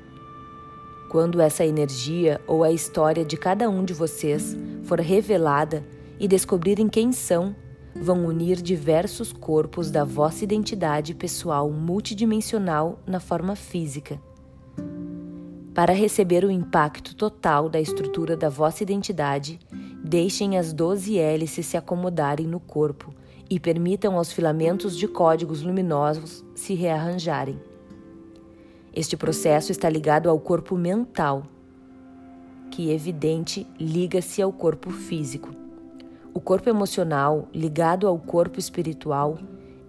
Quando 1.14 1.40
essa 1.40 1.64
energia 1.64 2.42
ou 2.48 2.64
a 2.64 2.72
história 2.72 3.24
de 3.24 3.38
cada 3.38 3.70
um 3.70 3.86
de 3.86 3.94
vocês 3.94 4.58
for 4.82 5.00
revelada 5.00 5.86
e 6.20 6.28
descobrirem 6.28 6.90
quem 6.90 7.12
são, 7.12 7.56
vão 7.96 8.26
unir 8.26 8.60
diversos 8.60 9.32
corpos 9.32 9.92
da 9.92 10.04
vossa 10.04 10.44
identidade 10.44 11.14
pessoal 11.14 11.70
multidimensional 11.70 12.98
na 13.06 13.20
forma 13.20 13.56
física. 13.56 14.20
Para 15.76 15.94
receber 15.94 16.44
o 16.44 16.50
impacto 16.50 17.16
total 17.16 17.70
da 17.70 17.80
estrutura 17.80 18.36
da 18.36 18.50
vossa 18.50 18.82
identidade, 18.82 19.60
deixem 20.04 20.58
as 20.58 20.74
12 20.74 21.20
hélices 21.20 21.68
se 21.68 21.78
acomodarem 21.78 22.48
no 22.48 22.60
corpo 22.60 23.14
e 23.48 23.60
permitam 23.60 24.18
aos 24.18 24.34
filamentos 24.34 24.98
de 24.98 25.08
códigos 25.08 25.62
luminosos 25.62 26.44
se 26.56 26.74
rearranjarem. 26.74 27.60
Este 28.96 29.18
processo 29.18 29.72
está 29.72 29.90
ligado 29.90 30.30
ao 30.30 30.40
corpo 30.40 30.78
mental, 30.78 31.44
que 32.70 32.92
evidente 32.92 33.66
liga-se 33.80 34.40
ao 34.40 34.54
corpo 34.54 34.92
físico. 34.92 35.50
O 36.32 36.40
corpo 36.40 36.70
emocional, 36.70 37.48
ligado 37.52 38.08
ao 38.08 38.20
corpo 38.20 38.60
espiritual, 38.60 39.40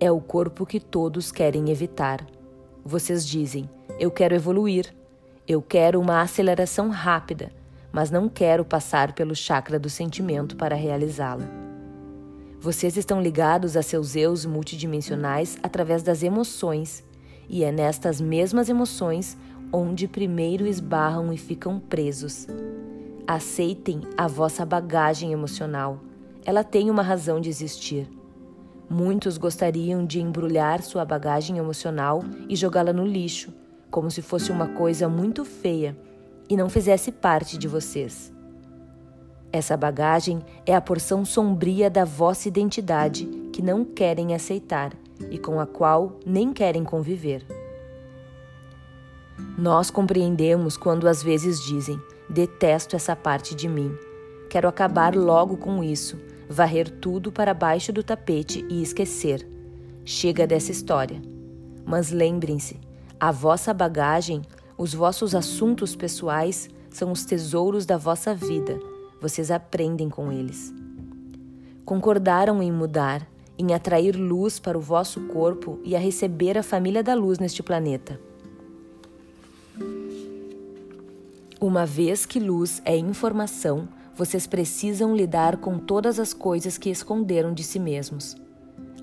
é 0.00 0.10
o 0.10 0.20
corpo 0.20 0.64
que 0.64 0.80
todos 0.80 1.30
querem 1.30 1.70
evitar. 1.70 2.26
Vocês 2.82 3.26
dizem: 3.26 3.68
Eu 3.98 4.10
quero 4.10 4.34
evoluir, 4.34 4.94
eu 5.46 5.60
quero 5.60 6.00
uma 6.00 6.22
aceleração 6.22 6.88
rápida, 6.88 7.52
mas 7.92 8.10
não 8.10 8.26
quero 8.26 8.64
passar 8.64 9.12
pelo 9.12 9.34
chakra 9.34 9.78
do 9.78 9.90
sentimento 9.90 10.56
para 10.56 10.74
realizá-la. 10.74 11.44
Vocês 12.58 12.96
estão 12.96 13.20
ligados 13.20 13.76
a 13.76 13.82
seus 13.82 14.16
eus 14.16 14.46
multidimensionais 14.46 15.58
através 15.62 16.02
das 16.02 16.22
emoções, 16.22 17.04
e 17.48 17.64
é 17.64 17.70
nestas 17.70 18.20
mesmas 18.20 18.68
emoções 18.68 19.36
onde 19.72 20.06
primeiro 20.06 20.66
esbarram 20.66 21.32
e 21.32 21.36
ficam 21.36 21.80
presos. 21.80 22.46
Aceitem 23.26 24.02
a 24.16 24.28
vossa 24.28 24.64
bagagem 24.64 25.32
emocional. 25.32 25.98
Ela 26.44 26.62
tem 26.62 26.90
uma 26.90 27.02
razão 27.02 27.40
de 27.40 27.48
existir. 27.48 28.08
Muitos 28.88 29.38
gostariam 29.38 30.04
de 30.04 30.20
embrulhar 30.20 30.82
sua 30.82 31.04
bagagem 31.04 31.58
emocional 31.58 32.22
e 32.48 32.54
jogá-la 32.54 32.92
no 32.92 33.06
lixo, 33.06 33.52
como 33.90 34.10
se 34.10 34.22
fosse 34.22 34.52
uma 34.52 34.68
coisa 34.68 35.08
muito 35.08 35.44
feia 35.44 35.96
e 36.48 36.56
não 36.56 36.68
fizesse 36.68 37.10
parte 37.10 37.56
de 37.56 37.66
vocês. 37.66 38.32
Essa 39.50 39.76
bagagem 39.76 40.44
é 40.66 40.74
a 40.74 40.80
porção 40.80 41.24
sombria 41.24 41.88
da 41.88 42.04
vossa 42.04 42.48
identidade 42.48 43.24
que 43.52 43.62
não 43.62 43.84
querem 43.84 44.34
aceitar 44.34 44.92
e 45.30 45.38
com 45.38 45.60
a 45.60 45.66
qual 45.66 46.18
nem 46.24 46.52
querem 46.52 46.84
conviver. 46.84 47.44
Nós 49.58 49.90
compreendemos 49.90 50.76
quando 50.76 51.08
às 51.08 51.22
vezes 51.22 51.60
dizem: 51.60 52.00
detesto 52.28 52.96
essa 52.96 53.14
parte 53.14 53.54
de 53.54 53.68
mim, 53.68 53.96
quero 54.50 54.68
acabar 54.68 55.14
logo 55.14 55.56
com 55.56 55.82
isso, 55.82 56.18
varrer 56.48 56.90
tudo 56.90 57.32
para 57.32 57.54
baixo 57.54 57.92
do 57.92 58.02
tapete 58.02 58.64
e 58.68 58.82
esquecer. 58.82 59.46
Chega 60.04 60.46
dessa 60.46 60.72
história. 60.72 61.20
Mas 61.84 62.10
lembrem-se: 62.10 62.80
a 63.18 63.30
vossa 63.30 63.72
bagagem, 63.72 64.42
os 64.76 64.94
vossos 64.94 65.34
assuntos 65.34 65.94
pessoais 65.94 66.68
são 66.90 67.10
os 67.12 67.24
tesouros 67.24 67.84
da 67.86 67.96
vossa 67.96 68.34
vida 68.34 68.78
vocês 69.24 69.50
aprendem 69.50 70.10
com 70.10 70.30
eles. 70.30 70.70
Concordaram 71.82 72.62
em 72.62 72.70
mudar, 72.70 73.26
em 73.58 73.72
atrair 73.72 74.16
luz 74.16 74.58
para 74.58 74.76
o 74.76 74.80
vosso 74.80 75.20
corpo 75.28 75.78
e 75.84 75.94
a 75.94 75.98
receber 75.98 76.58
a 76.58 76.62
família 76.62 77.02
da 77.02 77.14
luz 77.14 77.38
neste 77.38 77.62
planeta. 77.62 78.20
Uma 81.60 81.86
vez 81.86 82.26
que 82.26 82.38
luz 82.38 82.82
é 82.84 82.96
informação, 82.96 83.88
vocês 84.14 84.46
precisam 84.46 85.16
lidar 85.16 85.56
com 85.56 85.78
todas 85.78 86.20
as 86.20 86.34
coisas 86.34 86.76
que 86.76 86.90
esconderam 86.90 87.54
de 87.54 87.64
si 87.64 87.78
mesmos. 87.78 88.36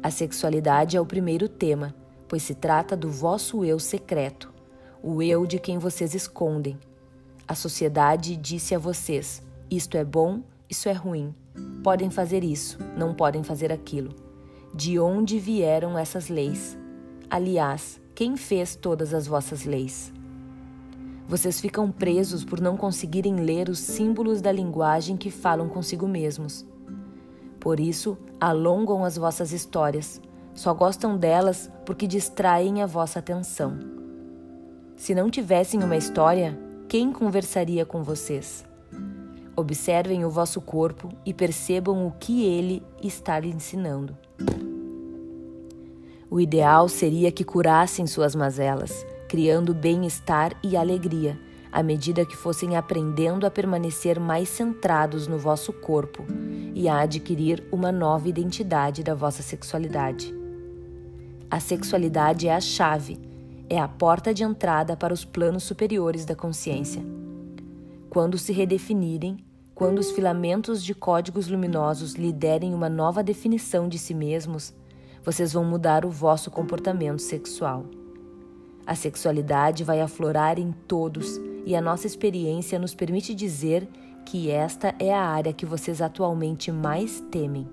A 0.04 0.12
sexualidade 0.12 0.96
é 0.96 1.02
o 1.02 1.06
primeiro 1.06 1.50
tema, 1.50 1.96
pois 2.28 2.44
se 2.44 2.56
trata 2.56 2.96
do 2.96 3.10
vosso 3.10 3.66
eu 3.66 3.80
secreto, 3.80 4.54
o 5.02 5.22
eu 5.22 5.46
de 5.46 5.60
quem 5.60 5.78
vocês 5.78 6.14
escondem. 6.14 6.78
A 7.48 7.56
sociedade 7.56 8.38
disse 8.38 8.76
a 8.76 8.80
vocês: 8.80 9.42
isto 9.70 9.98
é 9.98 10.06
bom, 10.06 10.42
isso 10.70 10.88
é 10.88 10.94
ruim. 10.94 11.34
Podem 11.84 12.10
fazer 12.10 12.44
isso, 12.44 12.78
não 12.96 13.14
podem 13.14 13.44
fazer 13.44 13.72
aquilo. 13.72 14.14
De 14.74 14.98
onde 14.98 15.38
vieram 15.38 15.98
essas 15.98 16.30
leis? 16.30 16.78
Aliás, 17.30 18.00
quem 18.16 18.38
fez 18.38 18.74
todas 18.74 19.14
as 19.14 19.28
vossas 19.28 19.66
leis? 19.66 20.14
Vocês 21.28 21.60
ficam 21.60 21.92
presos 21.92 22.46
por 22.46 22.62
não 22.62 22.78
conseguirem 22.78 23.36
ler 23.36 23.68
os 23.68 23.80
símbolos 23.80 24.40
da 24.40 24.50
linguagem 24.50 25.18
que 25.18 25.30
falam 25.30 25.68
consigo 25.68 26.08
mesmos. 26.08 26.66
Por 27.60 27.82
isso, 27.82 28.18
alongam 28.40 29.04
as 29.04 29.18
vossas 29.18 29.52
histórias. 29.52 30.22
Só 30.54 30.74
gostam 30.74 31.18
delas 31.18 31.70
porque 31.86 32.08
distraem 32.08 32.82
a 32.82 32.86
vossa 32.86 33.20
atenção. 33.20 33.78
Se 34.96 35.14
não 35.14 35.30
tivessem 35.30 35.84
uma 35.84 35.98
história, 35.98 36.58
quem 36.88 37.12
conversaria 37.12 37.86
com 37.86 38.04
vocês? 38.04 38.66
Observem 39.62 40.26
o 40.26 40.30
vosso 40.32 40.60
corpo 40.60 41.10
e 41.24 41.32
percebam 41.32 42.08
o 42.08 42.12
que 42.20 42.44
ele 42.44 42.82
está 43.00 43.40
lhe 43.40 43.48
ensinando. 43.48 44.18
O 46.32 46.42
ideal 46.42 46.90
seria 46.90 47.32
que 47.32 47.44
curassem 47.44 48.08
suas 48.08 48.34
mazelas, 48.34 49.06
criando 49.30 49.72
bem-estar 49.72 50.60
e 50.64 50.76
alegria, 50.76 51.40
à 51.72 51.84
medida 51.84 52.26
que 52.26 52.36
fossem 52.36 52.76
aprendendo 52.76 53.46
a 53.46 53.52
permanecer 53.52 54.20
mais 54.20 54.50
centrados 54.50 55.28
no 55.28 55.38
vosso 55.38 55.72
corpo 55.72 56.26
e 56.74 56.90
a 56.90 57.02
adquirir 57.02 57.64
uma 57.72 57.92
nova 57.92 58.28
identidade 58.28 59.04
da 59.04 59.14
vossa 59.14 59.44
sexualidade. 59.44 60.34
A 61.52 61.60
sexualidade 61.60 62.48
é 62.48 62.56
a 62.56 62.60
chave, 62.60 63.20
é 63.70 63.78
a 63.78 63.88
porta 63.88 64.34
de 64.34 64.44
entrada 64.44 64.98
para 64.98 65.14
os 65.14 65.24
planos 65.24 65.62
superiores 65.62 66.26
da 66.26 66.34
consciência. 66.36 67.04
Quando 68.10 68.40
se 68.40 68.52
redefinirem, 68.52 69.38
quando 69.82 69.98
os 69.98 70.12
filamentos 70.12 70.84
de 70.84 70.94
códigos 70.94 71.48
luminosos 71.48 72.14
lhe 72.14 72.32
derem 72.32 72.72
uma 72.72 72.88
nova 72.88 73.24
definição 73.24 73.90
de 73.90 73.98
si 73.98 74.14
mesmos, 74.14 74.76
vocês 75.24 75.54
vão 75.54 75.66
mudar 75.66 76.06
o 76.06 76.10
vosso 76.12 76.52
comportamento 76.52 77.20
sexual. 77.20 77.86
A 78.86 78.94
sexualidade 78.94 79.84
vai 79.84 80.00
aflorar 80.00 80.60
em 80.60 80.72
todos 80.72 81.42
e 81.66 81.76
a 81.76 81.82
nossa 81.82 82.06
experiência 82.06 82.78
nos 82.78 82.94
permite 82.94 83.34
dizer 83.34 83.90
que 84.24 84.52
esta 84.52 84.94
é 85.00 85.12
a 85.12 85.24
área 85.24 85.52
que 85.52 85.66
vocês 85.66 86.00
atualmente 86.00 86.72
mais 86.72 87.20
temem. 87.32 87.68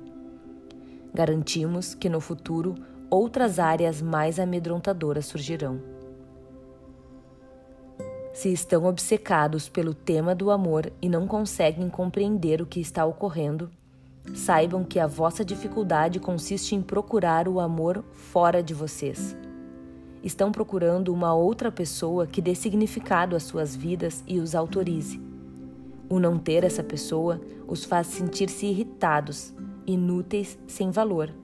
Garantimos 1.13 1.95
que 1.95 2.09
no 2.09 2.23
futuro 2.23 2.75
outras 3.11 3.59
áreas 3.59 4.01
mais 4.01 4.41
amedrontadoras 4.41 5.27
surgirão. 5.27 5.98
Se 8.39 8.53
estão 8.53 8.85
obcecados 8.85 9.69
pelo 9.69 9.93
tema 9.93 10.33
do 10.33 10.53
amor 10.53 10.93
e 11.03 11.09
não 11.09 11.27
conseguem 11.27 11.89
compreender 11.89 12.63
o 12.63 12.67
que 12.67 12.79
está 12.79 13.05
ocorrendo, 13.05 13.69
saibam 14.33 14.85
que 14.85 15.01
a 15.01 15.09
vossa 15.09 15.45
dificuldade 15.45 16.21
consiste 16.21 16.77
em 16.77 16.81
procurar 16.81 17.49
o 17.49 17.59
amor 17.59 18.05
fora 18.13 18.63
de 18.63 18.73
vocês. 18.73 19.37
Estão 20.23 20.53
procurando 20.53 21.13
uma 21.13 21.35
outra 21.35 21.73
pessoa 21.73 22.29
que 22.29 22.41
dê 22.41 22.55
significado 22.55 23.35
às 23.35 23.43
suas 23.43 23.75
vidas 23.75 24.23
e 24.25 24.39
os 24.39 24.55
autorize. 24.55 25.21
O 26.09 26.21
não 26.21 26.39
ter 26.39 26.63
essa 26.63 26.85
pessoa 26.85 27.41
os 27.67 27.85
faz 27.85 28.07
sentir-se 28.07 28.67
irritados, 28.67 29.53
inúteis, 29.85 30.57
sem 30.65 30.93
valor. 30.93 31.35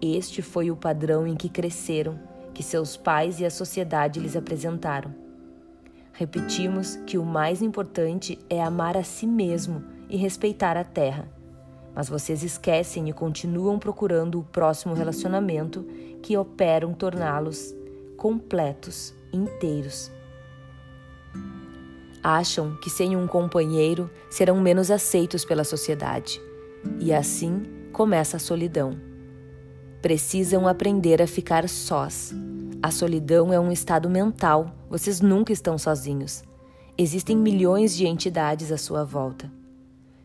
Este 0.00 0.40
foi 0.40 0.70
o 0.70 0.76
padrão 0.76 1.26
em 1.26 1.36
que 1.36 1.50
cresceram, 1.50 2.18
que 2.54 2.62
seus 2.62 2.96
pais 2.96 3.40
e 3.40 3.44
a 3.44 3.50
sociedade 3.50 4.18
lhes 4.18 4.34
apresentaram. 4.34 5.23
Repetimos 6.16 6.94
que 7.06 7.18
o 7.18 7.24
mais 7.24 7.60
importante 7.60 8.38
é 8.48 8.62
amar 8.62 8.96
a 8.96 9.02
si 9.02 9.26
mesmo 9.26 9.82
e 10.08 10.16
respeitar 10.16 10.76
a 10.76 10.84
terra. 10.84 11.28
Mas 11.92 12.08
vocês 12.08 12.44
esquecem 12.44 13.08
e 13.08 13.12
continuam 13.12 13.80
procurando 13.80 14.38
o 14.38 14.44
próximo 14.44 14.94
relacionamento 14.94 15.84
que 16.22 16.36
operam 16.36 16.94
torná-los 16.94 17.74
completos, 18.16 19.12
inteiros. 19.32 20.10
Acham 22.22 22.76
que 22.76 22.88
sem 22.88 23.16
um 23.16 23.26
companheiro 23.26 24.08
serão 24.30 24.60
menos 24.60 24.92
aceitos 24.92 25.44
pela 25.44 25.64
sociedade. 25.64 26.40
E 27.00 27.12
assim 27.12 27.64
começa 27.92 28.36
a 28.36 28.40
solidão. 28.40 28.96
Precisam 30.00 30.68
aprender 30.68 31.20
a 31.20 31.26
ficar 31.26 31.68
sós, 31.68 32.32
a 32.84 32.90
solidão 32.90 33.50
é 33.50 33.58
um 33.58 33.72
estado 33.72 34.10
mental, 34.10 34.70
vocês 34.90 35.22
nunca 35.22 35.50
estão 35.50 35.78
sozinhos. 35.78 36.44
Existem 36.98 37.34
milhões 37.34 37.96
de 37.96 38.06
entidades 38.06 38.70
à 38.70 38.76
sua 38.76 39.02
volta. 39.02 39.50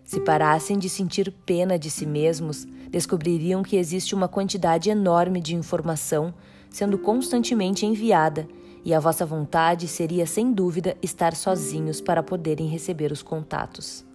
Se 0.04 0.20
parassem 0.20 0.78
de 0.78 0.90
sentir 0.90 1.34
pena 1.46 1.80
de 1.80 1.90
si 1.90 2.06
mesmos, 2.06 2.68
descobririam 2.92 3.64
que 3.64 3.78
existe 3.78 4.14
uma 4.14 4.28
quantidade 4.28 4.90
enorme 4.90 5.40
de 5.40 5.56
informação 5.56 6.34
sendo 6.70 7.00
constantemente 7.00 7.86
enviada, 7.86 8.46
e 8.84 8.94
a 8.94 9.00
vossa 9.00 9.26
vontade 9.26 9.88
seria, 9.88 10.26
sem 10.26 10.52
dúvida, 10.52 10.98
estar 11.02 11.38
sozinhos 11.38 12.02
para 12.02 12.22
poderem 12.22 12.68
receber 12.68 13.10
os 13.10 13.24
contatos. 13.24 14.06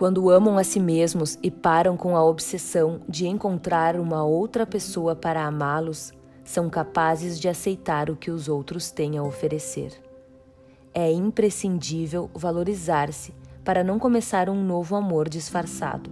Quando 0.00 0.30
amam 0.30 0.56
a 0.56 0.64
si 0.64 0.80
mesmos 0.80 1.38
e 1.42 1.50
param 1.50 1.94
com 1.94 2.16
a 2.16 2.24
obsessão 2.24 3.02
de 3.06 3.28
encontrar 3.28 4.00
uma 4.00 4.24
outra 4.24 4.64
pessoa 4.64 5.14
para 5.14 5.44
amá-los, 5.44 6.10
são 6.42 6.70
capazes 6.70 7.38
de 7.38 7.50
aceitar 7.50 8.08
o 8.08 8.16
que 8.16 8.30
os 8.30 8.48
outros 8.48 8.90
têm 8.90 9.18
a 9.18 9.22
oferecer. 9.22 9.92
É 10.94 11.12
imprescindível 11.12 12.30
valorizar-se 12.34 13.34
para 13.62 13.84
não 13.84 13.98
começar 13.98 14.48
um 14.48 14.64
novo 14.64 14.96
amor 14.96 15.28
disfarçado. 15.28 16.10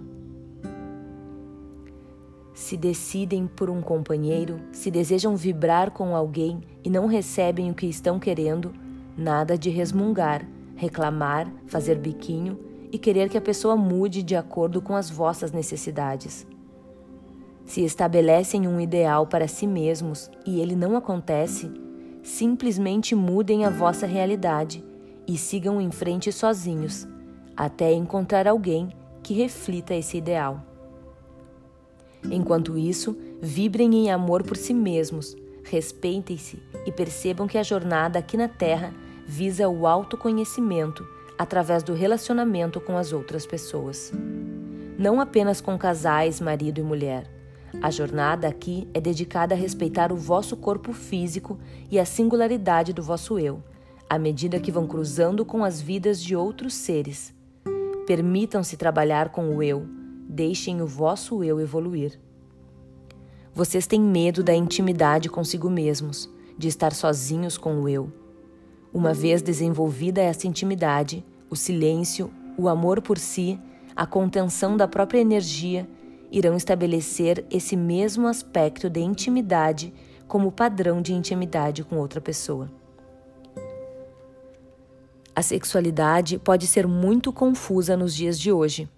Se 2.53 2.77
decidem 2.77 3.47
por 3.47 3.71
um 3.71 3.81
companheiro, 3.81 4.61
se 4.71 4.91
desejam 4.91 5.35
vibrar 5.35 5.89
com 5.89 6.15
alguém 6.15 6.61
e 6.83 6.91
não 6.91 7.07
recebem 7.07 7.71
o 7.71 7.73
que 7.73 7.87
estão 7.87 8.19
querendo, 8.19 8.71
nada 9.17 9.57
de 9.57 9.71
resmungar, 9.71 10.45
reclamar, 10.75 11.51
fazer 11.65 11.95
biquinho 11.95 12.68
e 12.91 12.97
querer 12.97 13.29
que 13.29 13.37
a 13.37 13.41
pessoa 13.41 13.75
mude 13.75 14.23
de 14.23 14.35
acordo 14.35 14.81
com 14.81 14.95
as 14.95 15.09
vossas 15.09 15.51
necessidades. 15.51 16.45
Se 17.65 17.83
estabelecem 17.83 18.67
um 18.67 18.79
ideal 18.81 19.27
para 19.27 19.47
si 19.47 19.67
mesmos 19.67 20.29
e 20.45 20.59
ele 20.59 20.75
não 20.75 20.95
acontece, 20.95 21.71
simplesmente 22.23 23.13
mudem 23.13 23.63
a 23.63 23.69
vossa 23.69 24.07
realidade 24.07 24.83
e 25.27 25.37
sigam 25.37 25.79
em 25.79 25.91
frente 25.91 26.31
sozinhos, 26.31 27.07
até 27.55 27.93
encontrar 27.93 28.47
alguém 28.47 28.89
que 29.21 29.33
reflita 29.35 29.93
esse 29.93 30.17
ideal. 30.17 30.63
Enquanto 32.23 32.77
isso, 32.77 33.15
vibrem 33.39 33.93
em 33.93 34.11
amor 34.11 34.43
por 34.43 34.57
si 34.57 34.73
mesmos, 34.73 35.37
respeitem-se 35.63 36.61
e 36.85 36.91
percebam 36.91 37.47
que 37.47 37.57
a 37.57 37.63
jornada 37.63 38.17
aqui 38.17 38.35
na 38.35 38.47
Terra 38.47 38.93
visa 39.27 39.69
o 39.69 39.85
autoconhecimento 39.85 41.05
através 41.39 41.83
do 41.83 41.93
relacionamento 41.93 42.81
com 42.81 42.97
as 42.97 43.13
outras 43.13 43.45
pessoas. 43.45 44.11
Não 44.97 45.21
apenas 45.21 45.61
com 45.61 45.77
casais, 45.77 46.41
marido 46.41 46.81
e 46.81 46.83
mulher. 46.83 47.31
A 47.81 47.89
jornada 47.89 48.45
aqui 48.45 48.89
é 48.93 48.99
dedicada 48.99 49.55
a 49.55 49.57
respeitar 49.57 50.11
o 50.11 50.17
vosso 50.17 50.57
corpo 50.57 50.91
físico 50.91 51.57
e 51.89 51.97
a 51.97 52.03
singularidade 52.03 52.91
do 52.91 53.01
vosso 53.01 53.39
eu, 53.39 53.63
à 54.09 54.19
medida 54.19 54.59
que 54.59 54.69
vão 54.69 54.85
cruzando 54.85 55.45
com 55.45 55.63
as 55.63 55.79
vidas 55.79 56.21
de 56.21 56.35
outros 56.35 56.73
seres. 56.73 57.33
Permitam-se 58.05 58.75
trabalhar 58.75 59.29
com 59.29 59.55
o 59.55 59.63
eu, 59.63 59.85
deixem 60.27 60.81
o 60.81 60.87
vosso 60.87 61.41
eu 61.41 61.61
evoluir. 61.61 62.19
Vocês 63.53 63.87
têm 63.87 64.01
medo 64.01 64.43
da 64.43 64.53
intimidade 64.53 65.29
consigo 65.29 65.69
mesmos, 65.69 66.29
de 66.57 66.67
estar 66.67 66.93
sozinhos 66.93 67.57
com 67.57 67.81
o 67.81 67.87
eu. 67.87 68.11
Uma 68.93 69.13
vez 69.13 69.41
desenvolvida 69.41 70.21
essa 70.21 70.47
intimidade, 70.47 71.23
o 71.49 71.55
silêncio, 71.55 72.31
o 72.57 72.67
amor 72.67 73.01
por 73.01 73.17
si, 73.17 73.59
a 73.95 74.05
contenção 74.05 74.75
da 74.75 74.87
própria 74.87 75.19
energia 75.19 75.87
irão 76.31 76.55
estabelecer 76.55 77.45
esse 77.51 77.75
mesmo 77.75 78.27
aspecto 78.27 78.89
de 78.89 78.99
intimidade 78.99 79.93
como 80.27 80.51
padrão 80.51 81.01
de 81.01 81.13
intimidade 81.13 81.83
com 81.83 81.97
outra 81.97 82.19
pessoa. 82.21 82.69
A 85.35 85.41
sexualidade 85.41 86.37
pode 86.37 86.67
ser 86.67 86.87
muito 86.87 87.31
confusa 87.31 87.95
nos 87.95 88.13
dias 88.13 88.39
de 88.39 88.51
hoje, 88.51 88.89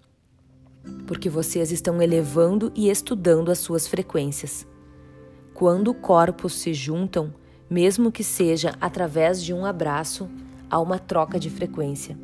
porque 1.05 1.29
vocês 1.29 1.71
estão 1.71 2.01
elevando 2.01 2.71
e 2.75 2.89
estudando 2.89 3.51
as 3.51 3.59
suas 3.59 3.87
frequências. 3.87 4.65
Quando 5.53 5.93
corpos 5.93 6.53
se 6.59 6.73
juntam, 6.73 7.33
mesmo 7.71 8.11
que 8.11 8.21
seja 8.21 8.75
através 8.81 9.41
de 9.41 9.53
um 9.53 9.65
abraço, 9.65 10.29
há 10.69 10.77
uma 10.77 10.99
troca 10.99 11.39
de 11.39 11.49
frequência. 11.49 12.17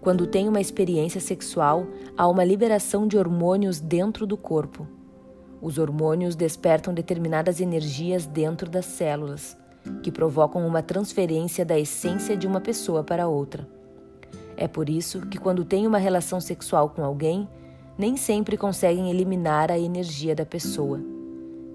Quando 0.00 0.26
tem 0.26 0.48
uma 0.48 0.60
experiência 0.60 1.20
sexual, 1.20 1.86
há 2.18 2.26
uma 2.26 2.42
liberação 2.42 3.06
de 3.06 3.16
hormônios 3.16 3.78
dentro 3.78 4.26
do 4.26 4.36
corpo. 4.36 4.84
Os 5.62 5.78
hormônios 5.78 6.34
despertam 6.34 6.92
determinadas 6.92 7.60
energias 7.60 8.26
dentro 8.26 8.68
das 8.68 8.86
células, 8.86 9.56
que 10.02 10.10
provocam 10.10 10.66
uma 10.66 10.82
transferência 10.82 11.64
da 11.64 11.78
essência 11.78 12.36
de 12.36 12.48
uma 12.48 12.60
pessoa 12.60 13.04
para 13.04 13.28
outra. 13.28 13.68
É 14.56 14.66
por 14.66 14.88
isso 14.88 15.20
que, 15.28 15.38
quando 15.38 15.64
tem 15.64 15.86
uma 15.86 15.98
relação 15.98 16.40
sexual 16.40 16.90
com 16.90 17.04
alguém, 17.04 17.48
nem 17.96 18.16
sempre 18.16 18.56
conseguem 18.56 19.10
eliminar 19.10 19.70
a 19.70 19.78
energia 19.78 20.34
da 20.34 20.44
pessoa. 20.44 21.00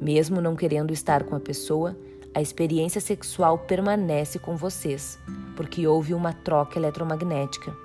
Mesmo 0.01 0.41
não 0.41 0.57
querendo 0.57 0.91
estar 0.91 1.23
com 1.23 1.35
a 1.35 1.39
pessoa, 1.39 1.95
a 2.33 2.41
experiência 2.41 3.01
sexual 3.01 3.57
permanece 3.57 4.39
com 4.39 4.55
vocês, 4.55 5.19
porque 5.55 5.85
houve 5.85 6.13
uma 6.13 6.31
troca 6.31 6.79
eletromagnética. 6.79 7.75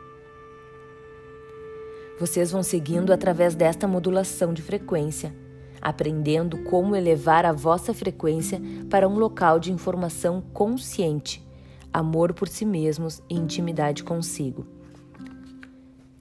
Vocês 2.19 2.51
vão 2.51 2.63
seguindo 2.63 3.13
através 3.13 3.55
desta 3.55 3.89
modulação 3.89 4.55
de 4.55 4.63
frequência, 4.63 5.35
aprendendo 5.83 6.59
como 6.65 6.95
elevar 6.95 7.45
a 7.45 7.53
vossa 7.53 7.93
frequência 7.93 8.61
para 8.89 9.09
um 9.09 9.19
local 9.19 9.59
de 9.59 9.73
informação 9.73 10.41
consciente, 10.41 11.45
amor 11.93 12.33
por 12.33 12.49
si 12.49 12.65
mesmos 12.65 13.21
e 13.29 13.35
intimidade 13.35 14.05
consigo. 14.05 14.67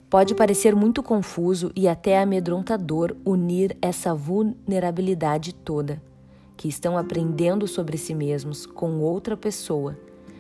Pode 0.10 0.34
parecer 0.34 0.76
muito 0.76 1.04
confuso 1.04 1.72
e 1.76 1.88
até 1.88 2.20
amedrontador 2.20 3.16
unir 3.24 3.78
essa 3.82 4.14
vulnerabilidade 4.14 5.54
toda 5.54 6.02
que 6.58 6.68
estão 6.68 6.98
aprendendo 6.98 7.68
sobre 7.68 7.98
si 7.98 8.14
mesmos 8.14 8.66
com 8.66 9.00
outra 9.00 9.36
pessoa, 9.36 9.98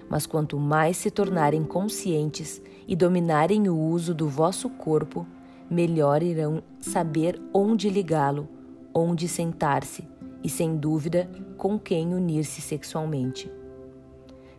mas 0.09 0.25
quanto 0.25 0.57
mais 0.57 0.97
se 0.97 1.11
tornarem 1.11 1.63
conscientes 1.63 2.61
e 2.87 2.95
dominarem 2.95 3.67
o 3.67 3.77
uso 3.77 4.13
do 4.13 4.27
vosso 4.27 4.69
corpo, 4.69 5.25
melhor 5.69 6.21
irão 6.21 6.61
saber 6.79 7.41
onde 7.53 7.89
ligá-lo, 7.89 8.47
onde 8.93 9.27
sentar-se 9.27 10.07
e, 10.43 10.49
sem 10.49 10.77
dúvida, 10.77 11.29
com 11.57 11.77
quem 11.77 12.13
unir-se 12.13 12.61
sexualmente. 12.61 13.51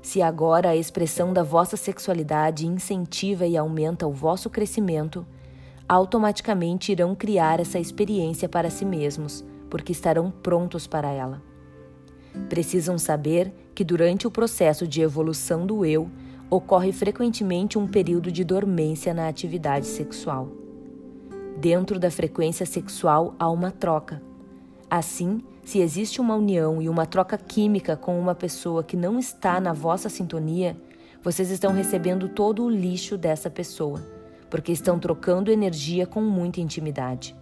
Se 0.03 0.21
agora 0.21 0.71
a 0.71 0.77
expressão 0.77 1.33
da 1.33 1.43
vossa 1.43 1.77
sexualidade 1.77 2.67
incentiva 2.67 3.47
e 3.47 3.57
aumenta 3.57 4.07
o 4.07 4.13
vosso 4.13 4.51
crescimento, 4.51 5.27
automaticamente 5.89 6.93
irão 6.93 7.15
criar 7.15 7.61
essa 7.61 7.79
experiência 7.79 8.49
para 8.49 8.71
si 8.71 8.85
mesmos 8.85 9.45
porque 9.69 9.93
estarão 9.93 10.31
prontos 10.31 10.87
para 10.87 11.11
ela. 11.11 11.43
Precisam 12.49 12.99
saber 12.99 13.53
que 13.75 13.85
durante 13.85 14.27
o 14.27 14.31
processo 14.31 14.87
de 14.87 15.01
evolução 15.01 15.67
do 15.67 15.85
eu, 15.85 16.11
ocorre 16.49 16.93
frequentemente 16.93 17.79
um 17.79 17.87
período 17.87 18.31
de 18.31 18.45
dormência 18.45 19.13
na 19.13 19.29
atividade 19.29 19.87
sexual. 19.87 20.49
Dentro 21.59 21.99
da 21.99 22.11
frequência 22.11 22.65
sexual 22.67 23.35
há 23.39 23.51
uma 23.51 23.71
troca. 23.71 24.23
Assim, 24.89 25.43
se 25.65 25.81
existe 25.81 26.21
uma 26.21 26.37
união 26.37 26.81
e 26.81 26.89
uma 26.89 27.07
troca 27.07 27.37
química 27.37 27.97
com 27.97 28.19
uma 28.21 28.35
pessoa 28.35 28.85
que 28.85 28.97
não 28.97 29.19
está 29.19 29.61
na 29.61 29.73
vossa 29.73 30.09
sintonia, 30.09 30.77
vocês 31.23 31.51
estão 31.51 31.73
recebendo 31.73 32.29
todo 32.29 32.63
o 32.63 32.71
lixo 32.71 33.19
dessa 33.19 33.51
pessoa, 33.51 34.01
porque 34.49 34.71
estão 34.71 34.99
trocando 34.99 35.51
energia 35.51 36.07
com 36.07 36.21
muita 36.21 36.61
intimidade. 36.61 37.35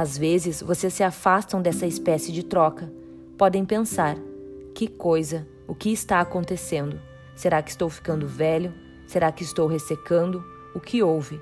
Às 0.00 0.16
vezes, 0.16 0.62
vocês 0.62 0.94
se 0.94 1.02
afastam 1.02 1.60
dessa 1.60 1.86
espécie 1.86 2.32
de 2.32 2.42
troca. 2.42 2.90
Podem 3.36 3.66
pensar: 3.66 4.16
que 4.74 4.88
coisa, 4.88 5.46
o 5.68 5.74
que 5.74 5.92
está 5.92 6.22
acontecendo? 6.22 6.98
Será 7.36 7.60
que 7.60 7.70
estou 7.70 7.90
ficando 7.90 8.26
velho? 8.26 8.72
Será 9.06 9.30
que 9.30 9.42
estou 9.42 9.66
ressecando? 9.66 10.42
O 10.74 10.80
que 10.80 11.02
houve? 11.02 11.38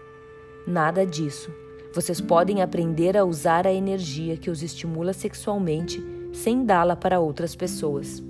Nada 0.67 1.07
disso. 1.07 1.53
Vocês 1.95 2.21
podem 2.21 2.61
aprender 2.61 3.17
a 3.17 3.25
usar 3.25 3.65
a 3.65 3.73
energia 3.73 4.37
que 4.37 4.51
os 4.51 4.61
estimula 4.61 5.13
sexualmente 5.13 6.05
sem 6.33 6.65
dá-la 6.65 6.97
para 6.97 7.21
outras 7.21 7.55
pessoas. 7.55 8.21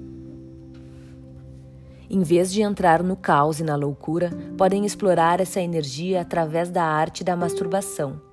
Em 2.10 2.20
vez 2.22 2.52
de 2.52 2.60
entrar 2.60 3.02
no 3.02 3.16
caos 3.16 3.60
e 3.60 3.64
na 3.64 3.76
loucura, 3.76 4.28
podem 4.58 4.84
explorar 4.84 5.40
essa 5.40 5.62
energia 5.62 6.20
através 6.20 6.68
da 6.70 6.84
arte 6.84 7.24
da 7.24 7.34
masturbação 7.34 8.27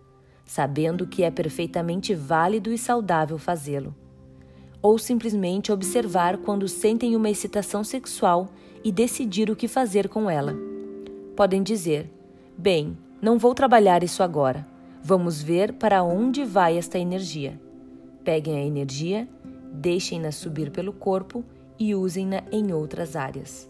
sabendo 0.45 1.07
que 1.07 1.23
é 1.23 1.31
perfeitamente 1.31 2.13
válido 2.13 2.71
e 2.71 2.77
saudável 2.77 3.37
fazê-lo. 3.37 3.93
Ou 4.81 4.97
simplesmente 4.99 5.71
observar 5.71 6.37
quando 6.37 6.67
sentem 6.67 7.15
uma 7.15 7.29
excitação 7.29 7.83
sexual 7.83 8.49
e 8.83 8.91
decidir 8.91 9.49
o 9.49 9.55
que 9.55 9.67
fazer 9.67 10.07
com 10.07 10.29
ela. 10.29 10.55
Podem 11.35 11.63
dizer: 11.63 12.09
Bem, 12.55 12.95
não 13.19 13.39
vou 13.39 13.55
trabalhar 13.55 14.03
isso 14.03 14.21
agora. 14.21 14.65
Vamos 15.01 15.41
ver 15.41 15.73
para 15.73 16.03
onde 16.03 16.45
vai 16.45 16.77
esta 16.77 16.99
energia. 16.99 17.59
Peguem 18.23 18.57
a 18.57 18.65
energia, 18.65 19.27
deixem-na 19.73 20.31
subir 20.31 20.69
pelo 20.69 20.93
corpo 20.93 21.43
e 21.79 21.95
usem-na 21.95 22.43
em 22.51 22.71
outras 22.71 23.15
áreas. 23.15 23.69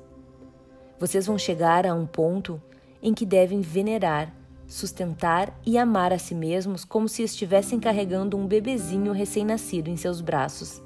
Vocês 0.99 1.25
vão 1.25 1.37
chegar 1.37 1.85
a 1.85 1.93
um 1.93 2.05
ponto 2.05 2.61
em 3.01 3.13
que 3.13 3.25
devem 3.25 3.61
venerar 3.61 4.34
sustentar 4.67 5.57
e 5.65 5.77
amar 5.77 6.11
a 6.11 6.17
si 6.17 6.33
mesmos 6.33 6.83
como 6.83 7.07
se 7.07 7.23
estivessem 7.23 7.79
carregando 7.79 8.37
um 8.37 8.47
bebezinho 8.47 9.11
recém-nascido 9.11 9.89
em 9.89 9.97
seus 9.97 10.21
braços, 10.21 10.81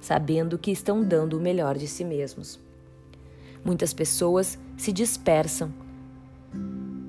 sabendo 0.00 0.58
que 0.58 0.70
estão 0.70 1.02
dando 1.02 1.36
o 1.36 1.40
melhor 1.40 1.76
de 1.76 1.86
si 1.86 2.04
mesmos. 2.04 2.58
Muitas 3.64 3.92
pessoas 3.92 4.58
se 4.76 4.92
dispersam. 4.92 5.70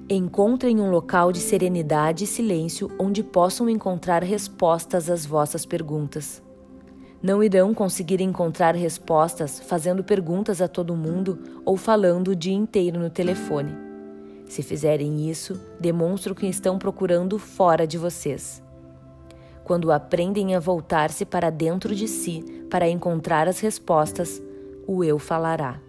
Encontrem 0.09 0.81
um 0.81 0.89
local 0.89 1.31
de 1.31 1.39
serenidade 1.39 2.25
e 2.25 2.27
silêncio 2.27 2.91
onde 2.99 3.23
possam 3.23 3.69
encontrar 3.69 4.23
respostas 4.23 5.09
às 5.09 5.25
vossas 5.25 5.65
perguntas. 5.65 6.43
Não 7.23 7.41
irão 7.41 7.73
conseguir 7.73 8.19
encontrar 8.19 8.75
respostas 8.75 9.59
fazendo 9.59 10.03
perguntas 10.03 10.61
a 10.61 10.67
todo 10.67 10.95
mundo 10.95 11.39
ou 11.63 11.77
falando 11.77 12.29
o 12.29 12.35
dia 12.35 12.55
inteiro 12.55 12.99
no 12.99 13.09
telefone. 13.09 13.90
Se 14.51 14.61
fizerem 14.61 15.29
isso, 15.29 15.57
demonstram 15.79 16.35
que 16.35 16.45
estão 16.45 16.77
procurando 16.77 17.39
fora 17.39 17.87
de 17.87 17.97
vocês. 17.97 18.61
Quando 19.63 19.93
aprendem 19.93 20.55
a 20.55 20.59
voltar-se 20.59 21.23
para 21.23 21.49
dentro 21.49 21.95
de 21.95 22.05
si 22.05 22.43
para 22.69 22.89
encontrar 22.89 23.47
as 23.47 23.61
respostas, 23.61 24.43
o 24.85 25.05
eu 25.05 25.17
falará. 25.17 25.79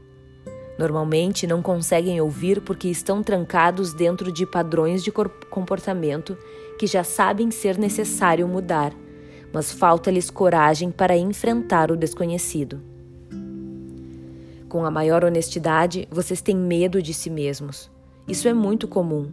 Normalmente 0.79 1.45
não 1.45 1.61
conseguem 1.61 2.21
ouvir 2.21 2.61
porque 2.61 2.87
estão 2.87 3.21
trancados 3.21 3.93
dentro 3.95 4.31
de 4.31 4.47
padrões 4.47 5.03
de 5.03 5.11
comportamento 5.11 6.39
que 6.79 6.87
já 6.87 7.03
sabem 7.03 7.51
ser 7.51 7.77
necessário 7.77 8.47
mudar, 8.47 8.95
mas 9.53 9.73
falta-lhes 9.73 10.31
coragem 10.31 10.93
para 10.93 11.17
enfrentar 11.17 11.91
o 11.91 11.97
desconhecido. 11.97 12.81
Com 14.69 14.85
a 14.85 14.91
maior 14.91 15.25
honestidade, 15.25 16.07
vocês 16.13 16.41
têm 16.41 16.57
medo 16.57 17.03
de 17.03 17.13
si 17.13 17.29
mesmos. 17.29 17.92
Isso 18.27 18.47
é 18.47 18.55
muito 18.55 18.87
comum. 18.87 19.31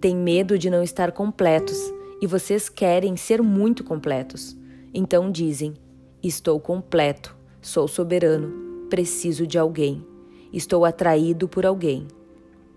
Têm 0.00 0.16
medo 0.16 0.58
de 0.58 0.68
não 0.68 0.82
estar 0.82 1.12
completos 1.12 1.78
e 2.20 2.26
vocês 2.26 2.68
querem 2.68 3.16
ser 3.16 3.42
muito 3.42 3.84
completos. 3.84 4.56
Então 4.92 5.30
dizem: 5.30 5.74
Estou 6.22 6.58
completo, 6.60 7.36
sou 7.60 7.86
soberano, 7.86 8.86
preciso 8.90 9.46
de 9.46 9.58
alguém, 9.58 10.04
estou 10.52 10.84
atraído 10.84 11.48
por 11.48 11.64
alguém. 11.64 12.06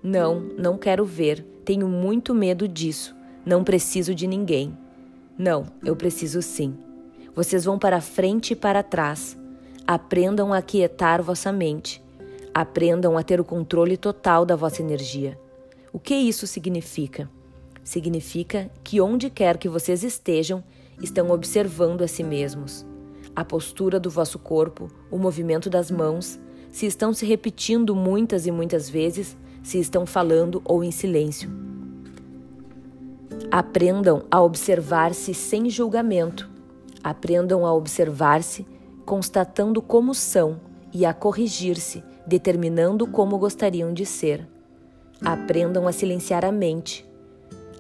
Não, 0.02 0.40
não 0.58 0.78
quero 0.78 1.04
ver, 1.04 1.44
tenho 1.66 1.88
muito 1.88 2.34
medo 2.34 2.68
disso, 2.68 3.16
não 3.46 3.64
preciso 3.64 4.14
de 4.14 4.28
ninguém. 4.28 4.78
Não, 5.38 5.66
eu 5.84 5.96
preciso 5.96 6.42
sim. 6.42 6.78
Vocês 7.36 7.66
vão 7.66 7.78
para 7.78 8.00
frente 8.00 8.54
e 8.54 8.56
para 8.56 8.82
trás. 8.82 9.38
Aprendam 9.86 10.54
a 10.54 10.62
quietar 10.62 11.22
vossa 11.22 11.52
mente. 11.52 12.02
Aprendam 12.54 13.18
a 13.18 13.24
ter 13.24 13.42
o 13.42 13.44
controle 13.44 13.98
total 13.98 14.46
da 14.46 14.56
vossa 14.56 14.82
energia. 14.82 15.38
O 15.96 15.98
que 15.98 16.14
isso 16.14 16.46
significa? 16.46 17.32
Significa 17.82 18.70
que 18.84 19.00
onde 19.00 19.30
quer 19.30 19.58
que 19.58 19.70
vocês 19.70 20.04
estejam, 20.04 20.62
estão 21.02 21.32
observando 21.32 22.02
a 22.02 22.08
si 22.10 22.22
mesmos. 22.22 22.86
A 23.34 23.46
postura 23.46 23.98
do 23.98 24.10
vosso 24.10 24.38
corpo, 24.38 24.92
o 25.10 25.18
movimento 25.18 25.70
das 25.70 25.90
mãos, 25.90 26.38
se 26.70 26.86
estão 26.86 27.14
se 27.14 27.26
repetindo 27.26 27.96
muitas 27.96 28.46
e 28.46 28.52
muitas 28.52 28.90
vezes, 28.90 29.38
se 29.64 29.80
estão 29.80 30.06
falando 30.06 30.62
ou 30.66 30.84
em 30.84 30.92
silêncio. 30.92 31.50
Aprendam 33.50 34.26
a 34.30 34.42
observar-se 34.42 35.34
sem 35.34 35.70
julgamento. 35.70 36.50
Aprendam 37.02 37.66
a 37.66 37.74
observar-se 37.74 38.68
constatando 39.06 39.82
como 39.82 40.14
são 40.14 40.60
e 40.94 41.06
a 41.06 41.14
corrigir-se, 41.14 42.04
determinando 42.28 43.08
como 43.08 43.38
gostariam 43.38 43.94
de 43.94 44.06
ser. 44.06 44.55
Aprendam 45.24 45.88
a 45.88 45.92
silenciar 45.92 46.44
a 46.44 46.52
mente. 46.52 47.06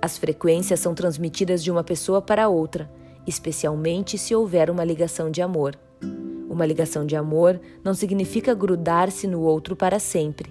As 0.02 0.18
frequências 0.18 0.80
são 0.80 0.94
transmitidas 0.94 1.64
de 1.64 1.72
uma 1.72 1.84
pessoa 1.84 2.22
para 2.22 2.48
outra, 2.48 2.90
especialmente 3.26 4.18
se 4.18 4.36
houver 4.36 4.70
uma 4.70 4.84
ligação 4.84 5.30
de 5.30 5.42
amor. 5.42 5.78
Uma 6.50 6.66
ligação 6.66 7.06
de 7.06 7.16
amor 7.16 7.60
não 7.84 7.94
significa 7.94 8.54
grudar-se 8.54 9.28
no 9.28 9.42
outro 9.42 9.76
para 9.76 10.00
sempre 10.00 10.50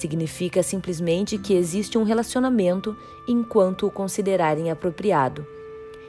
Significa 0.00 0.62
simplesmente 0.62 1.36
que 1.36 1.52
existe 1.52 1.98
um 1.98 2.04
relacionamento 2.04 2.96
enquanto 3.28 3.86
o 3.86 3.90
considerarem 3.90 4.70
apropriado, 4.70 5.46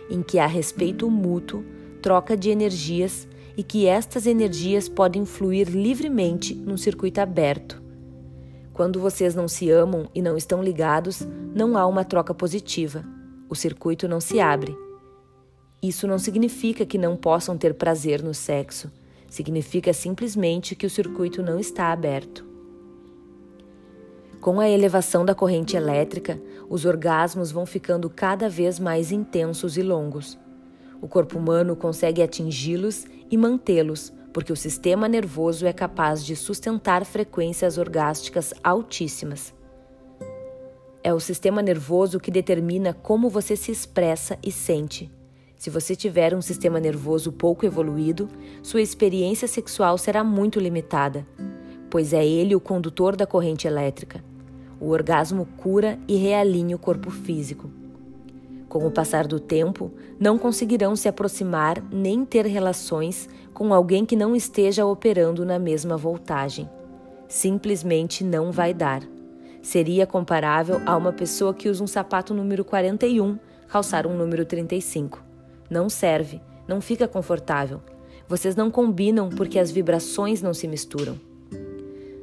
em 0.10 0.24
que 0.24 0.40
há 0.40 0.48
respeito 0.48 1.10
mútuo, 1.10 1.62
troca 2.02 2.38
de 2.38 2.50
energias 2.50 3.28
e 3.58 3.62
que 3.62 3.88
estas 3.88 4.26
energias 4.26 4.88
podem 4.88 5.26
fluir 5.26 5.68
livremente 5.68 6.56
num 6.56 6.78
circuito 6.78 7.20
aberto. 7.20 7.84
Quando 8.82 9.00
vocês 9.00 9.36
não 9.36 9.48
se 9.48 9.70
amam 9.70 10.10
e 10.12 10.24
não 10.24 10.36
estão 10.36 10.64
ligados, 10.64 11.22
não 11.54 11.78
há 11.78 11.86
uma 11.86 12.04
troca 12.04 12.34
positiva. 12.34 13.06
O 13.48 13.54
circuito 13.54 14.08
não 14.08 14.20
se 14.20 14.40
abre. 14.40 14.76
Isso 15.84 16.08
não 16.08 16.18
significa 16.18 16.84
que 16.84 16.98
não 16.98 17.16
possam 17.16 17.56
ter 17.56 17.76
prazer 17.76 18.24
no 18.24 18.34
sexo. 18.34 18.92
Significa 19.30 19.94
simplesmente 19.94 20.76
que 20.76 20.88
o 20.88 20.90
circuito 20.90 21.44
não 21.44 21.60
está 21.60 21.92
aberto. 21.92 22.44
Com 24.40 24.60
a 24.60 24.68
elevação 24.68 25.24
da 25.24 25.36
corrente 25.36 25.78
elétrica, 25.78 26.42
os 26.68 26.84
orgasmos 26.84 27.52
vão 27.52 27.68
ficando 27.68 28.10
cada 28.10 28.50
vez 28.50 28.80
mais 28.80 29.12
intensos 29.12 29.78
e 29.78 29.84
longos. 29.84 30.40
O 31.00 31.08
corpo 31.08 31.38
humano 31.38 31.76
consegue 31.76 32.24
atingi-los 32.24 33.06
e 33.30 33.38
mantê-los, 33.38 34.12
porque 34.34 34.54
o 34.54 34.56
sistema 34.56 35.08
nervoso 35.08 35.66
é 35.66 35.74
capaz 35.74 36.24
de 36.26 36.36
sustentar 36.36 37.06
frequências 37.06 37.78
orgásticas 37.78 38.54
altíssimas. 38.64 39.54
É 41.04 41.14
o 41.14 41.20
sistema 41.20 41.62
nervoso 41.62 42.20
que 42.20 42.30
determina 42.30 42.94
como 42.94 43.30
você 43.30 43.56
se 43.56 43.72
expressa 43.72 44.38
e 44.44 44.52
sente. 44.52 45.12
Se 45.58 45.70
você 45.70 45.96
tiver 45.96 46.36
um 46.36 46.42
sistema 46.42 46.80
nervoso 46.80 47.32
pouco 47.32 47.66
evoluído, 47.66 48.28
sua 48.64 48.82
experiência 48.82 49.48
sexual 49.48 49.98
será 49.98 50.24
muito 50.24 50.60
limitada, 50.60 51.26
pois 51.90 52.14
é 52.14 52.26
ele 52.26 52.56
o 52.56 52.60
condutor 52.60 53.16
da 53.16 53.28
corrente 53.28 53.68
elétrica. 53.68 54.24
O 54.80 54.90
orgasmo 54.90 55.46
cura 55.58 56.00
e 56.08 56.16
realinha 56.16 56.76
o 56.76 56.80
corpo 56.80 57.12
físico. 57.12 57.70
Com 58.68 58.88
o 58.88 58.92
passar 58.92 59.28
do 59.28 59.40
tempo, 59.40 59.92
não 60.20 60.38
conseguirão 60.38 60.96
se 60.96 61.10
aproximar 61.10 61.84
nem 61.92 62.24
ter 62.24 62.46
relações 62.46 63.28
com 63.62 63.76
alguém 63.76 64.08
que 64.08 64.16
não 64.16 64.36
esteja 64.36 64.88
operando 64.88 65.46
na 65.46 65.60
mesma 65.60 65.96
voltagem. 65.96 66.68
Simplesmente 67.28 68.24
não 68.24 68.52
vai 68.52 68.74
dar. 68.74 69.04
Seria 69.62 70.08
comparável 70.08 70.82
a 70.84 70.98
uma 70.98 71.14
pessoa 71.14 71.54
que 71.54 71.70
usa 71.70 71.84
um 71.84 71.86
sapato 71.86 72.34
número 72.34 72.66
41 72.66 73.38
calçar 73.68 74.08
um 74.08 74.18
número 74.18 74.46
35. 74.46 75.24
Não 75.70 75.90
serve, 75.90 76.42
não 76.68 76.82
fica 76.82 77.08
confortável. 77.08 77.84
Vocês 78.28 78.56
não 78.56 78.72
combinam 78.72 79.30
porque 79.30 79.60
as 79.60 79.70
vibrações 79.70 80.42
não 80.42 80.56
se 80.56 80.68
misturam. 80.68 81.16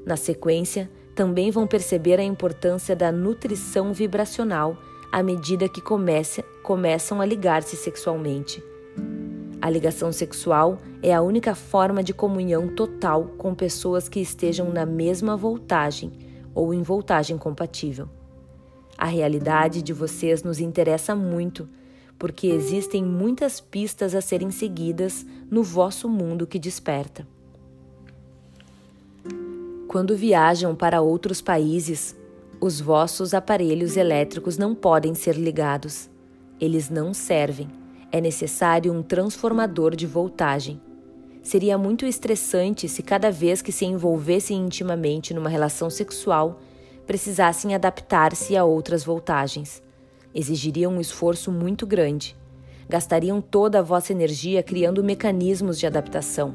Na 0.04 0.16
sequência, 0.16 0.90
também 1.14 1.52
vão 1.52 1.68
perceber 1.68 2.18
a 2.18 2.24
importância 2.24 2.96
da 2.96 3.12
nutrição 3.12 3.92
vibracional 3.92 4.76
à 5.12 5.22
medida 5.22 5.68
que 5.68 5.80
comece, 5.80 6.42
começam 6.64 7.20
a 7.20 7.24
ligar-se 7.24 7.76
sexualmente. 7.76 8.60
A 9.60 9.68
ligação 9.68 10.12
sexual 10.12 10.78
é 11.02 11.12
a 11.12 11.20
única 11.20 11.54
forma 11.54 12.02
de 12.02 12.14
comunhão 12.14 12.68
total 12.68 13.24
com 13.36 13.54
pessoas 13.54 14.08
que 14.08 14.20
estejam 14.20 14.70
na 14.70 14.86
mesma 14.86 15.36
voltagem 15.36 16.12
ou 16.54 16.72
em 16.72 16.82
voltagem 16.82 17.36
compatível. 17.36 18.08
A 18.96 19.06
realidade 19.06 19.82
de 19.82 19.92
vocês 19.92 20.44
nos 20.44 20.60
interessa 20.60 21.14
muito, 21.14 21.68
porque 22.18 22.46
existem 22.46 23.04
muitas 23.04 23.60
pistas 23.60 24.14
a 24.14 24.20
serem 24.20 24.50
seguidas 24.50 25.26
no 25.50 25.62
vosso 25.62 26.08
mundo 26.08 26.46
que 26.46 26.58
desperta. 26.58 27.26
Quando 29.88 30.16
viajam 30.16 30.74
para 30.74 31.00
outros 31.00 31.40
países, 31.40 32.16
os 32.60 32.80
vossos 32.80 33.34
aparelhos 33.34 33.96
elétricos 33.96 34.56
não 34.56 34.74
podem 34.74 35.14
ser 35.14 35.36
ligados. 35.36 36.10
Eles 36.60 36.90
não 36.90 37.14
servem. 37.14 37.68
É 38.10 38.20
necessário 38.20 38.92
um 38.92 39.02
transformador 39.02 39.94
de 39.94 40.06
voltagem. 40.06 40.80
Seria 41.42 41.78
muito 41.78 42.04
estressante 42.06 42.88
se 42.88 43.02
cada 43.02 43.30
vez 43.30 43.62
que 43.62 43.72
se 43.72 43.84
envolvessem 43.84 44.58
intimamente 44.58 45.32
numa 45.32 45.48
relação 45.48 45.88
sexual, 45.88 46.60
precisassem 47.06 47.74
adaptar-se 47.74 48.56
a 48.56 48.64
outras 48.64 49.04
voltagens. 49.04 49.82
Exigiriam 50.34 50.92
um 50.92 51.00
esforço 51.00 51.50
muito 51.50 51.86
grande. 51.86 52.36
Gastariam 52.88 53.40
toda 53.40 53.78
a 53.78 53.82
vossa 53.82 54.12
energia 54.12 54.62
criando 54.62 55.04
mecanismos 55.04 55.78
de 55.78 55.86
adaptação. 55.86 56.54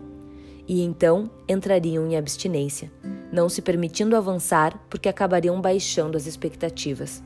E 0.68 0.82
então 0.82 1.30
entrariam 1.48 2.08
em 2.08 2.16
abstinência 2.16 2.92
não 3.34 3.50
se 3.50 3.64
permitindo 3.64 4.16
avançar 4.16 4.80
porque 4.88 5.10
acabariam 5.10 5.60
baixando 5.60 6.16
as 6.16 6.28
expectativas. 6.28 7.24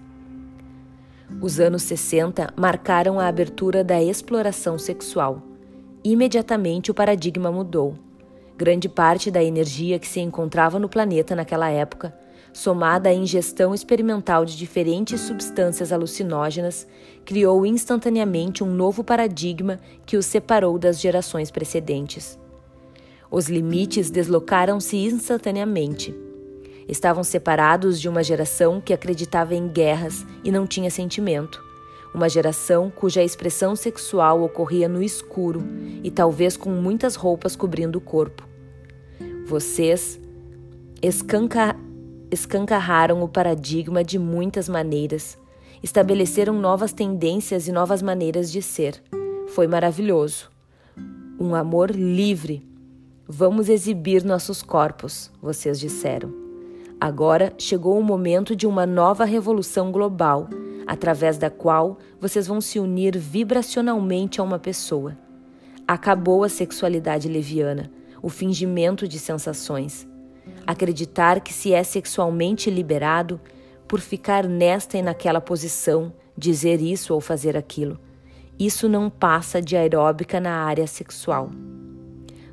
Os 1.41 1.59
anos 1.59 1.83
60 1.83 2.53
marcaram 2.55 3.19
a 3.19 3.27
abertura 3.27 3.83
da 3.83 4.01
exploração 4.01 4.77
sexual. 4.79 5.41
Imediatamente 6.03 6.89
o 6.89 6.93
paradigma 6.93 7.51
mudou. 7.51 7.95
Grande 8.57 8.87
parte 8.87 9.29
da 9.29 9.43
energia 9.43 9.99
que 9.99 10.07
se 10.07 10.19
encontrava 10.19 10.79
no 10.79 10.89
planeta 10.89 11.35
naquela 11.35 11.69
época, 11.69 12.17
somada 12.53 13.09
à 13.09 13.13
ingestão 13.13 13.75
experimental 13.75 14.45
de 14.45 14.57
diferentes 14.57 15.21
substâncias 15.21 15.91
alucinógenas, 15.91 16.87
criou 17.23 17.65
instantaneamente 17.65 18.63
um 18.63 18.73
novo 18.73 19.03
paradigma 19.03 19.79
que 20.05 20.17
os 20.17 20.25
separou 20.25 20.79
das 20.79 20.99
gerações 20.99 21.51
precedentes. 21.51 22.39
Os 23.29 23.47
limites 23.47 24.09
deslocaram-se 24.09 24.95
instantaneamente. 24.97 26.26
Estavam 26.87 27.23
separados 27.23 27.99
de 27.99 28.07
uma 28.07 28.23
geração 28.23 28.79
que 28.79 28.93
acreditava 28.93 29.53
em 29.53 29.67
guerras 29.67 30.25
e 30.43 30.51
não 30.51 30.65
tinha 30.65 30.89
sentimento. 30.89 31.63
Uma 32.13 32.29
geração 32.29 32.89
cuja 32.89 33.23
expressão 33.23 33.75
sexual 33.75 34.41
ocorria 34.41 34.87
no 34.87 35.03
escuro 35.03 35.63
e 36.03 36.09
talvez 36.09 36.55
com 36.55 36.69
muitas 36.69 37.15
roupas 37.15 37.55
cobrindo 37.55 37.97
o 37.97 38.01
corpo. 38.01 38.47
Vocês 39.45 40.19
escanca 41.01 41.75
escancarraram 42.29 43.23
o 43.23 43.27
paradigma 43.29 44.03
de 44.03 44.19
muitas 44.19 44.67
maneiras, 44.67 45.37
estabeleceram 45.81 46.53
novas 46.53 46.91
tendências 46.91 47.67
e 47.67 47.71
novas 47.71 48.01
maneiras 48.01 48.51
de 48.51 48.61
ser. 48.61 49.01
Foi 49.47 49.65
maravilhoso. 49.65 50.49
Um 51.39 51.55
amor 51.55 51.91
livre 51.91 52.67
Vamos 53.29 53.67
exibir 53.67 54.23
nossos 54.23 54.63
corpos, 54.63 55.29
vocês 55.41 55.81
disseram. 55.81 56.33
Agora 56.99 57.53
chegou 57.59 57.99
o 57.99 58.03
momento 58.03 58.55
de 58.55 58.65
uma 58.65 58.85
nova 58.85 59.23
revolução 59.23 59.91
global, 59.91 60.49
através 60.87 61.37
da 61.37 61.47
qual 61.47 61.99
vocês 62.19 62.47
vão 62.47 62.59
se 62.59 62.79
unir 62.79 63.15
vibracionalmente 63.15 64.41
a 64.41 64.43
uma 64.43 64.57
pessoa. 64.57 65.15
Acabou 65.87 66.43
a 66.43 66.49
sexualidade 66.49 67.27
leviana, 67.27 67.91
o 68.19 68.29
fingimento 68.29 69.07
de 69.07 69.19
sensações. 69.19 70.07
Acreditar 70.65 71.39
que 71.39 71.53
se 71.53 71.71
é 71.71 71.83
sexualmente 71.83 72.71
liberado 72.71 73.39
por 73.87 73.99
ficar 73.99 74.47
nesta 74.47 74.97
e 74.97 75.01
naquela 75.03 75.39
posição, 75.39 76.11
dizer 76.35 76.81
isso 76.81 77.13
ou 77.13 77.21
fazer 77.21 77.55
aquilo. 77.55 77.99
Isso 78.57 78.89
não 78.89 79.07
passa 79.07 79.61
de 79.61 79.77
aeróbica 79.77 80.39
na 80.39 80.63
área 80.63 80.87
sexual. 80.87 81.51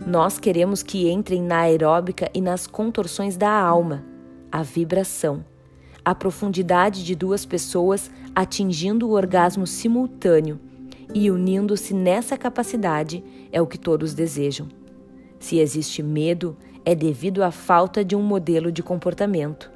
Nós 0.06 0.38
queremos 0.38 0.82
que 0.82 1.10
entrem 1.10 1.42
na 1.42 1.60
aeróbica 1.60 2.30
e 2.34 2.42
nas 2.42 2.66
contorções 2.66 3.38
da 3.38 3.50
alma, 3.50 4.04
a 4.54 4.62
vibração, 4.62 5.44
a 6.04 6.14
profundidade 6.14 7.04
de 7.04 7.16
duas 7.16 7.44
pessoas 7.44 8.08
atingindo 8.36 9.08
o 9.08 9.10
orgasmo 9.10 9.66
simultâneo 9.66 10.60
e 11.12 11.28
unindo-se 11.28 11.92
nessa 11.92 12.38
capacidade 12.38 13.24
é 13.50 13.60
o 13.60 13.66
que 13.66 13.76
todos 13.76 14.14
desejam. 14.14 14.68
Se 15.40 15.58
existe 15.58 16.04
medo, 16.04 16.56
é 16.84 16.94
devido 16.94 17.42
à 17.42 17.50
falta 17.50 18.04
de 18.04 18.14
um 18.14 18.22
modelo 18.22 18.70
de 18.70 18.80
comportamento. 18.80 19.72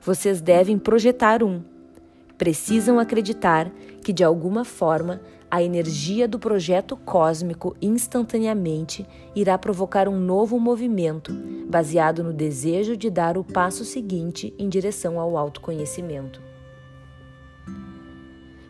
Vocês 0.00 0.40
devem 0.40 0.78
projetar 0.78 1.42
um. 1.42 1.60
Precisam 2.38 3.00
acreditar 3.00 3.72
que, 4.04 4.12
de 4.12 4.22
alguma 4.22 4.64
forma, 4.64 5.20
a 5.52 5.62
energia 5.62 6.26
do 6.26 6.38
projeto 6.38 6.96
cósmico 6.96 7.76
instantaneamente 7.82 9.06
irá 9.36 9.58
provocar 9.58 10.08
um 10.08 10.18
novo 10.18 10.58
movimento, 10.58 11.30
baseado 11.68 12.24
no 12.24 12.32
desejo 12.32 12.96
de 12.96 13.10
dar 13.10 13.36
o 13.36 13.44
passo 13.44 13.84
seguinte 13.84 14.54
em 14.58 14.66
direção 14.66 15.20
ao 15.20 15.36
autoconhecimento. 15.36 16.40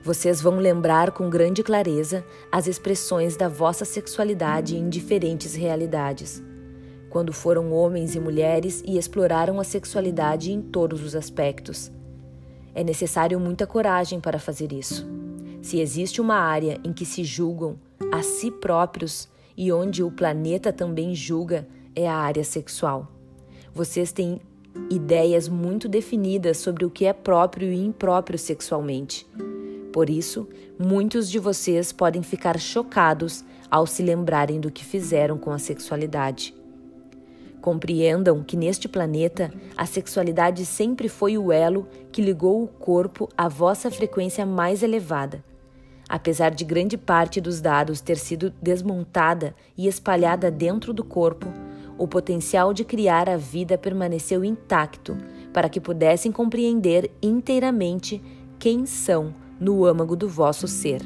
Vocês 0.03 0.40
vão 0.40 0.57
lembrar 0.57 1.12
com 1.12 1.31
grande 1.31 1.62
clareza 1.62 2.25
as 2.51 2.66
expressões 2.66 3.37
da 3.37 3.47
vossa 3.47 3.85
sexualidade 3.85 4.77
em 4.77 4.88
diferentes 4.88 5.55
realidades. 5.55 6.42
Quando 7.09 7.33
foram 7.33 7.71
homens 7.71 8.16
e 8.16 8.18
mulheres 8.18 8.83
e 8.85 8.99
exploraram 8.99 9.61
a 9.61 9.64
sexualidade 9.64 10.51
em 10.51 10.61
todos 10.61 11.01
os 11.05 11.14
aspectos. 11.14 11.92
É 12.75 12.83
necessário 12.83 13.38
muita 13.38 13.68
coragem 13.68 14.18
para 14.18 14.40
fazer 14.40 14.73
isso. 14.73 15.23
Se 15.62 15.79
existe 15.79 16.20
uma 16.20 16.35
área 16.35 16.81
em 16.83 16.92
que 16.92 17.07
se 17.07 17.22
julgam 17.22 17.79
a 18.12 18.20
si 18.20 18.51
próprios 18.51 19.29
e 19.57 19.70
onde 19.70 20.03
o 20.03 20.11
planeta 20.11 20.72
também 20.72 21.14
julga, 21.14 21.68
é 21.94 22.09
a 22.09 22.16
área 22.16 22.42
sexual. 22.42 23.07
Vocês 23.72 24.11
têm 24.11 24.40
ideias 24.90 25.48
muito 25.48 25.88
definidas 25.88 26.57
sobre 26.57 26.85
o 26.85 26.90
que 26.90 27.07
é 27.07 27.12
próprio 27.12 27.72
e 27.72 27.79
impróprio 27.81 28.38
sexualmente. 28.38 29.25
Por 29.92 30.11
isso, 30.11 30.48
muitos 30.77 31.31
de 31.31 31.38
vocês 31.38 31.92
podem 31.92 32.25
ficar 32.25 32.59
chocados 32.59 33.44
ao 33.70 33.87
se 33.87 34.03
lembrarem 34.03 34.59
do 34.59 34.70
que 34.70 34.85
fizeram 34.85 35.38
com 35.38 35.53
a 35.53 35.61
sexualidade. 35.61 36.53
Compreendam 37.61 38.42
que 38.42 38.57
neste 38.57 38.88
planeta 38.88 39.53
a 39.77 39.87
sexualidade 39.87 40.66
sempre 40.66 41.09
foi 41.09 41.38
o 41.38 41.53
elo 41.53 41.87
que 42.11 42.20
ligou 42.20 42.64
o 42.64 42.66
corpo 42.66 43.29
à 43.38 43.48
vossa 43.48 43.92
frequência 43.92 44.44
mais 44.44 44.83
elevada. 44.83 45.52
Apesar 46.12 46.51
de 46.51 46.62
grande 46.62 46.98
parte 46.98 47.40
dos 47.40 47.62
dados 47.62 48.03
ter 48.03 48.18
sido 48.18 48.53
desmontada 48.61 49.55
e 49.75 49.88
espalhada 49.88 50.51
dentro 50.51 50.92
do 50.92 51.03
corpo, 51.03 51.46
o 51.96 52.07
potencial 52.07 52.75
de 52.75 52.85
criar 52.85 53.31
a 53.31 53.38
vida 53.38 53.79
permaneceu 53.79 54.44
intacto 54.44 55.16
para 55.55 55.70
que 55.70 55.81
pudessem 55.81 56.31
compreender 56.31 57.11
inteiramente 57.22 58.22
quem 58.59 58.85
são 58.85 59.35
no 59.59 59.87
âmago 59.87 60.14
do 60.14 60.29
vosso 60.29 60.68
ser. 60.68 61.01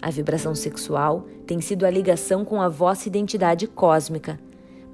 A 0.00 0.08
vibração 0.10 0.54
sexual 0.54 1.26
tem 1.46 1.60
sido 1.60 1.84
a 1.84 1.90
ligação 1.90 2.42
com 2.42 2.62
a 2.62 2.70
vossa 2.70 3.06
identidade 3.06 3.66
cósmica, 3.66 4.40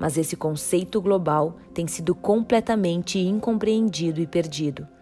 mas 0.01 0.19
esse 0.19 0.35
conceito 0.35 1.01
global 1.01 1.59
tem 1.73 1.87
sido 1.87 2.13
completamente 2.13 3.21
incompreendido 3.21 4.21
e 4.21 4.27
perdido. 4.27 4.96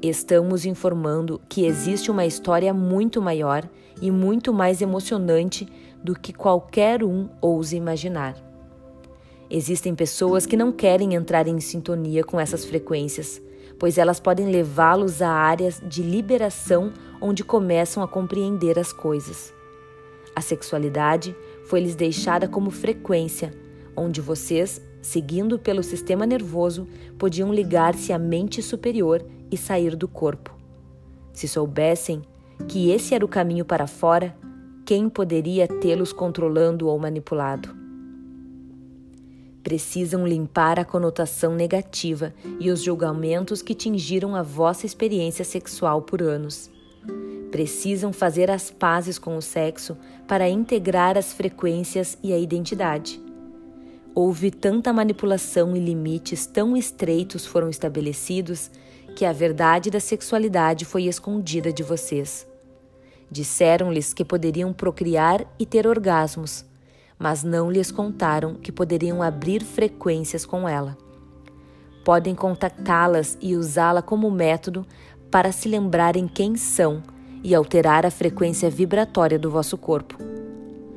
Estamos 0.00 0.64
informando 0.64 1.40
que 1.48 1.66
existe 1.66 2.08
uma 2.08 2.24
história 2.24 2.72
muito 2.72 3.20
maior 3.20 3.68
e 4.00 4.12
muito 4.12 4.52
mais 4.52 4.80
emocionante 4.80 5.66
do 6.04 6.14
que 6.14 6.32
qualquer 6.32 7.02
um 7.02 7.28
ouse 7.40 7.74
imaginar. 7.74 8.36
Existem 9.50 9.96
pessoas 9.96 10.46
que 10.46 10.56
não 10.56 10.70
querem 10.70 11.14
entrar 11.14 11.48
em 11.48 11.58
sintonia 11.58 12.22
com 12.22 12.38
essas 12.38 12.64
frequências, 12.64 13.42
pois 13.76 13.98
elas 13.98 14.20
podem 14.20 14.52
levá-los 14.52 15.20
a 15.20 15.30
áreas 15.30 15.82
de 15.84 16.00
liberação 16.00 16.92
onde 17.20 17.42
começam 17.42 18.00
a 18.00 18.06
compreender 18.06 18.78
as 18.78 18.92
coisas. 18.92 19.52
A 20.32 20.40
sexualidade 20.40 21.34
foi-lhes 21.64 21.96
deixada 21.96 22.46
como 22.46 22.70
frequência, 22.70 23.52
onde 23.96 24.20
vocês, 24.20 24.80
seguindo 25.02 25.58
pelo 25.58 25.82
sistema 25.82 26.24
nervoso, 26.24 26.86
podiam 27.18 27.52
ligar-se 27.52 28.12
à 28.12 28.18
mente 28.18 28.62
superior 28.62 29.24
e 29.50 29.56
sair 29.56 29.96
do 29.96 30.08
corpo. 30.08 30.56
Se 31.32 31.46
soubessem 31.46 32.22
que 32.66 32.90
esse 32.90 33.14
era 33.14 33.24
o 33.24 33.28
caminho 33.28 33.64
para 33.64 33.86
fora, 33.86 34.36
quem 34.84 35.08
poderia 35.08 35.68
tê-los 35.68 36.12
controlando 36.12 36.88
ou 36.88 36.98
manipulado? 36.98 37.76
Precisam 39.62 40.26
limpar 40.26 40.80
a 40.80 40.84
conotação 40.84 41.54
negativa 41.54 42.32
e 42.58 42.70
os 42.70 42.82
julgamentos 42.82 43.60
que 43.60 43.74
tingiram 43.74 44.34
a 44.34 44.42
vossa 44.42 44.86
experiência 44.86 45.44
sexual 45.44 46.02
por 46.02 46.22
anos. 46.22 46.70
Precisam 47.50 48.12
fazer 48.12 48.50
as 48.50 48.70
pazes 48.70 49.18
com 49.18 49.36
o 49.36 49.42
sexo 49.42 49.96
para 50.26 50.48
integrar 50.48 51.18
as 51.18 51.32
frequências 51.32 52.16
e 52.22 52.32
a 52.32 52.38
identidade. 52.38 53.20
Houve 54.14 54.50
tanta 54.50 54.92
manipulação 54.92 55.76
e 55.76 55.80
limites 55.80 56.46
tão 56.46 56.76
estreitos 56.76 57.46
foram 57.46 57.68
estabelecidos 57.68 58.70
que 59.14 59.24
a 59.24 59.32
verdade 59.32 59.90
da 59.90 60.00
sexualidade 60.00 60.84
foi 60.84 61.04
escondida 61.04 61.72
de 61.72 61.82
vocês. 61.82 62.46
Disseram-lhes 63.30 64.14
que 64.14 64.24
poderiam 64.24 64.72
procriar 64.72 65.44
e 65.58 65.66
ter 65.66 65.86
orgasmos, 65.86 66.64
mas 67.18 67.42
não 67.42 67.70
lhes 67.70 67.90
contaram 67.90 68.54
que 68.54 68.72
poderiam 68.72 69.22
abrir 69.22 69.62
frequências 69.62 70.46
com 70.46 70.68
ela. 70.68 70.96
Podem 72.04 72.34
contactá-las 72.34 73.36
e 73.40 73.54
usá-la 73.54 74.00
como 74.00 74.30
método 74.30 74.86
para 75.30 75.52
se 75.52 75.68
lembrarem 75.68 76.26
quem 76.26 76.56
são 76.56 77.02
e 77.42 77.54
alterar 77.54 78.06
a 78.06 78.10
frequência 78.10 78.70
vibratória 78.70 79.38
do 79.38 79.50
vosso 79.50 79.76
corpo. 79.76 80.16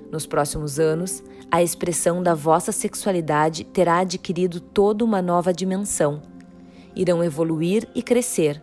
Nos 0.10 0.26
próximos 0.26 0.80
anos, 0.80 1.24
a 1.50 1.62
expressão 1.62 2.24
da 2.24 2.34
vossa 2.34 2.72
sexualidade 2.72 3.64
terá 3.64 4.00
adquirido 4.00 4.60
toda 4.60 5.04
uma 5.04 5.22
nova 5.22 5.54
dimensão. 5.54 6.31
Irão 6.96 7.24
evoluir 7.24 7.88
e 7.96 8.02
crescer. 8.02 8.62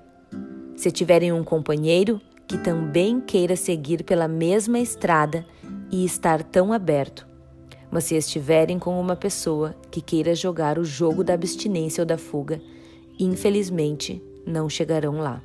Se 0.77 0.91
tiverem 0.91 1.33
um 1.33 1.43
companheiro 1.43 2.21
que 2.47 2.57
também 2.59 3.21
queira 3.21 3.57
seguir 3.57 4.05
pela 4.05 4.29
mesma 4.29 4.79
estrada 4.79 5.45
e 5.91 6.05
estar 6.05 6.43
tão 6.43 6.73
aberto, 6.73 7.27
mas 7.91 8.05
se 8.05 8.17
estiverem 8.17 8.79
com 8.79 8.99
uma 9.01 9.17
pessoa 9.17 9.75
que 9.91 10.01
queira 10.01 10.35
jogar 10.35 10.79
o 10.79 10.85
jogo 10.85 11.25
da 11.25 11.35
abstinência 11.35 12.03
ou 12.03 12.07
da 12.07 12.19
fuga, 12.19 12.61
infelizmente 13.19 14.23
não 14.47 14.69
chegarão 14.69 15.19
lá. 15.19 15.43